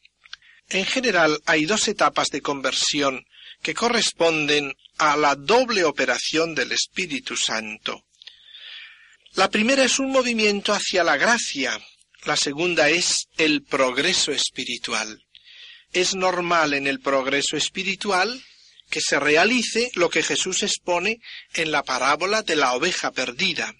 [0.70, 3.26] En general hay dos etapas de conversión
[3.62, 8.06] que corresponden a la doble operación del Espíritu Santo.
[9.34, 11.80] La primera es un movimiento hacia la gracia,
[12.26, 15.24] la segunda es el progreso espiritual.
[15.94, 18.44] Es normal en el progreso espiritual
[18.90, 21.20] que se realice lo que Jesús expone
[21.54, 23.74] en la parábola de la oveja perdida,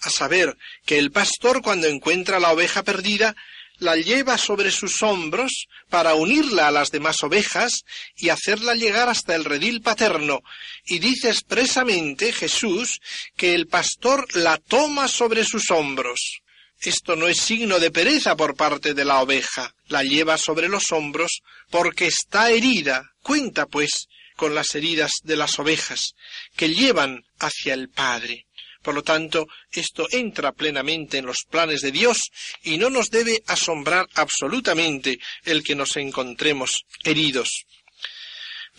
[0.00, 0.56] a saber,
[0.86, 3.36] que el pastor cuando encuentra la oveja perdida
[3.80, 7.84] la lleva sobre sus hombros para unirla a las demás ovejas
[8.14, 10.42] y hacerla llegar hasta el redil paterno,
[10.84, 13.00] y dice expresamente Jesús
[13.36, 16.42] que el pastor la toma sobre sus hombros.
[16.82, 20.92] Esto no es signo de pereza por parte de la oveja, la lleva sobre los
[20.92, 23.10] hombros porque está herida.
[23.22, 24.08] Cuenta, pues,
[24.40, 26.14] con las heridas de las ovejas,
[26.56, 28.46] que llevan hacia el Padre.
[28.80, 32.16] Por lo tanto, esto entra plenamente en los planes de Dios
[32.62, 37.66] y no nos debe asombrar absolutamente el que nos encontremos heridos.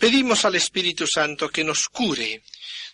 [0.00, 2.42] Pedimos al Espíritu Santo que nos cure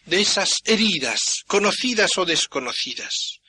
[0.05, 3.41] de esas heridas, conocidas o desconocidas.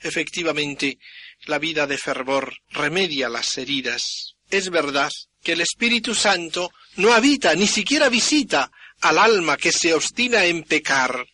[0.00, 0.98] Efectivamente,
[1.46, 4.34] la vida de fervor remedia las heridas.
[4.50, 5.12] Es verdad
[5.44, 8.70] que el Espíritu Santo no habita, ni siquiera visita
[9.00, 11.26] al alma que se obstina en pecar,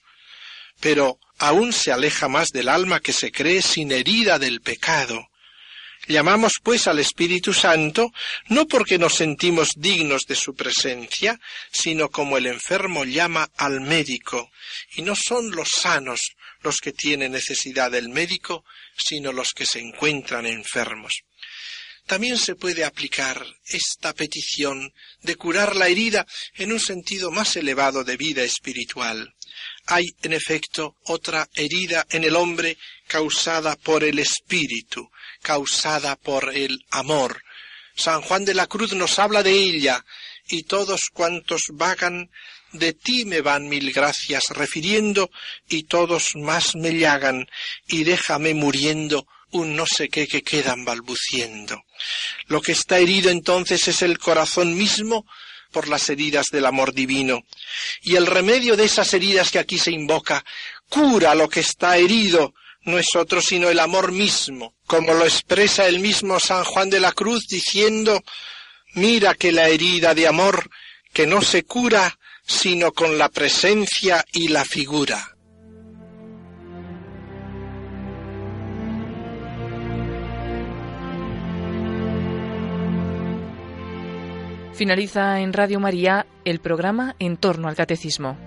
[0.80, 5.26] pero aún se aleja más del alma que se cree sin herida del pecado.
[6.08, 8.10] Llamamos pues al Espíritu Santo
[8.48, 11.38] no porque nos sentimos dignos de su presencia,
[11.70, 14.50] sino como el enfermo llama al médico,
[14.94, 16.20] y no son los sanos
[16.62, 18.64] los que tienen necesidad del médico,
[18.96, 21.22] sino los que se encuentran enfermos.
[22.10, 24.92] También se puede aplicar esta petición
[25.22, 29.32] de curar la herida en un sentido más elevado de vida espiritual.
[29.86, 35.08] Hay, en efecto, otra herida en el hombre causada por el espíritu,
[35.40, 37.44] causada por el amor.
[37.94, 40.04] San Juan de la Cruz nos habla de ella,
[40.48, 42.28] y todos cuantos vagan
[42.72, 45.30] de ti me van mil gracias refiriendo,
[45.68, 47.48] y todos más me llagan,
[47.86, 51.82] y déjame muriendo un no sé qué que quedan balbuciendo.
[52.46, 55.26] Lo que está herido entonces es el corazón mismo
[55.70, 57.44] por las heridas del amor divino.
[58.02, 60.44] Y el remedio de esas heridas que aquí se invoca
[60.88, 65.86] cura lo que está herido, no es otro sino el amor mismo, como lo expresa
[65.86, 68.22] el mismo San Juan de la Cruz diciendo
[68.94, 70.68] Mira que la herida de amor
[71.12, 75.36] que no se cura sino con la presencia y la figura.
[84.80, 88.38] Finaliza en Radio María el programa En torno al Catecismo.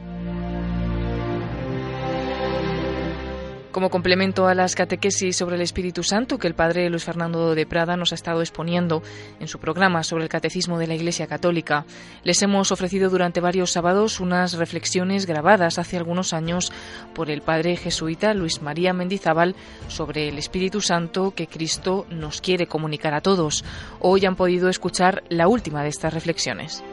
[3.73, 7.65] Como complemento a las catequesis sobre el Espíritu Santo que el padre Luis Fernando de
[7.65, 9.01] Prada nos ha estado exponiendo
[9.39, 11.83] en su programa sobre el Catecismo de la Iglesia Católica,
[12.23, 16.71] les hemos ofrecido durante varios sábados unas reflexiones grabadas hace algunos años
[17.15, 19.55] por el padre jesuita Luis María Mendizábal
[19.87, 23.65] sobre el Espíritu Santo que Cristo nos quiere comunicar a todos.
[23.99, 26.83] Hoy han podido escuchar la última de estas reflexiones.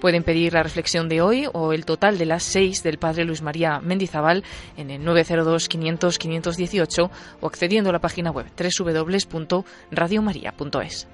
[0.00, 3.42] Pueden pedir la reflexión de hoy o el total de las seis del Padre Luis
[3.42, 4.44] María Mendizábal
[4.76, 11.08] en el 902-500-518 o accediendo a la página web www.radiomaria.es.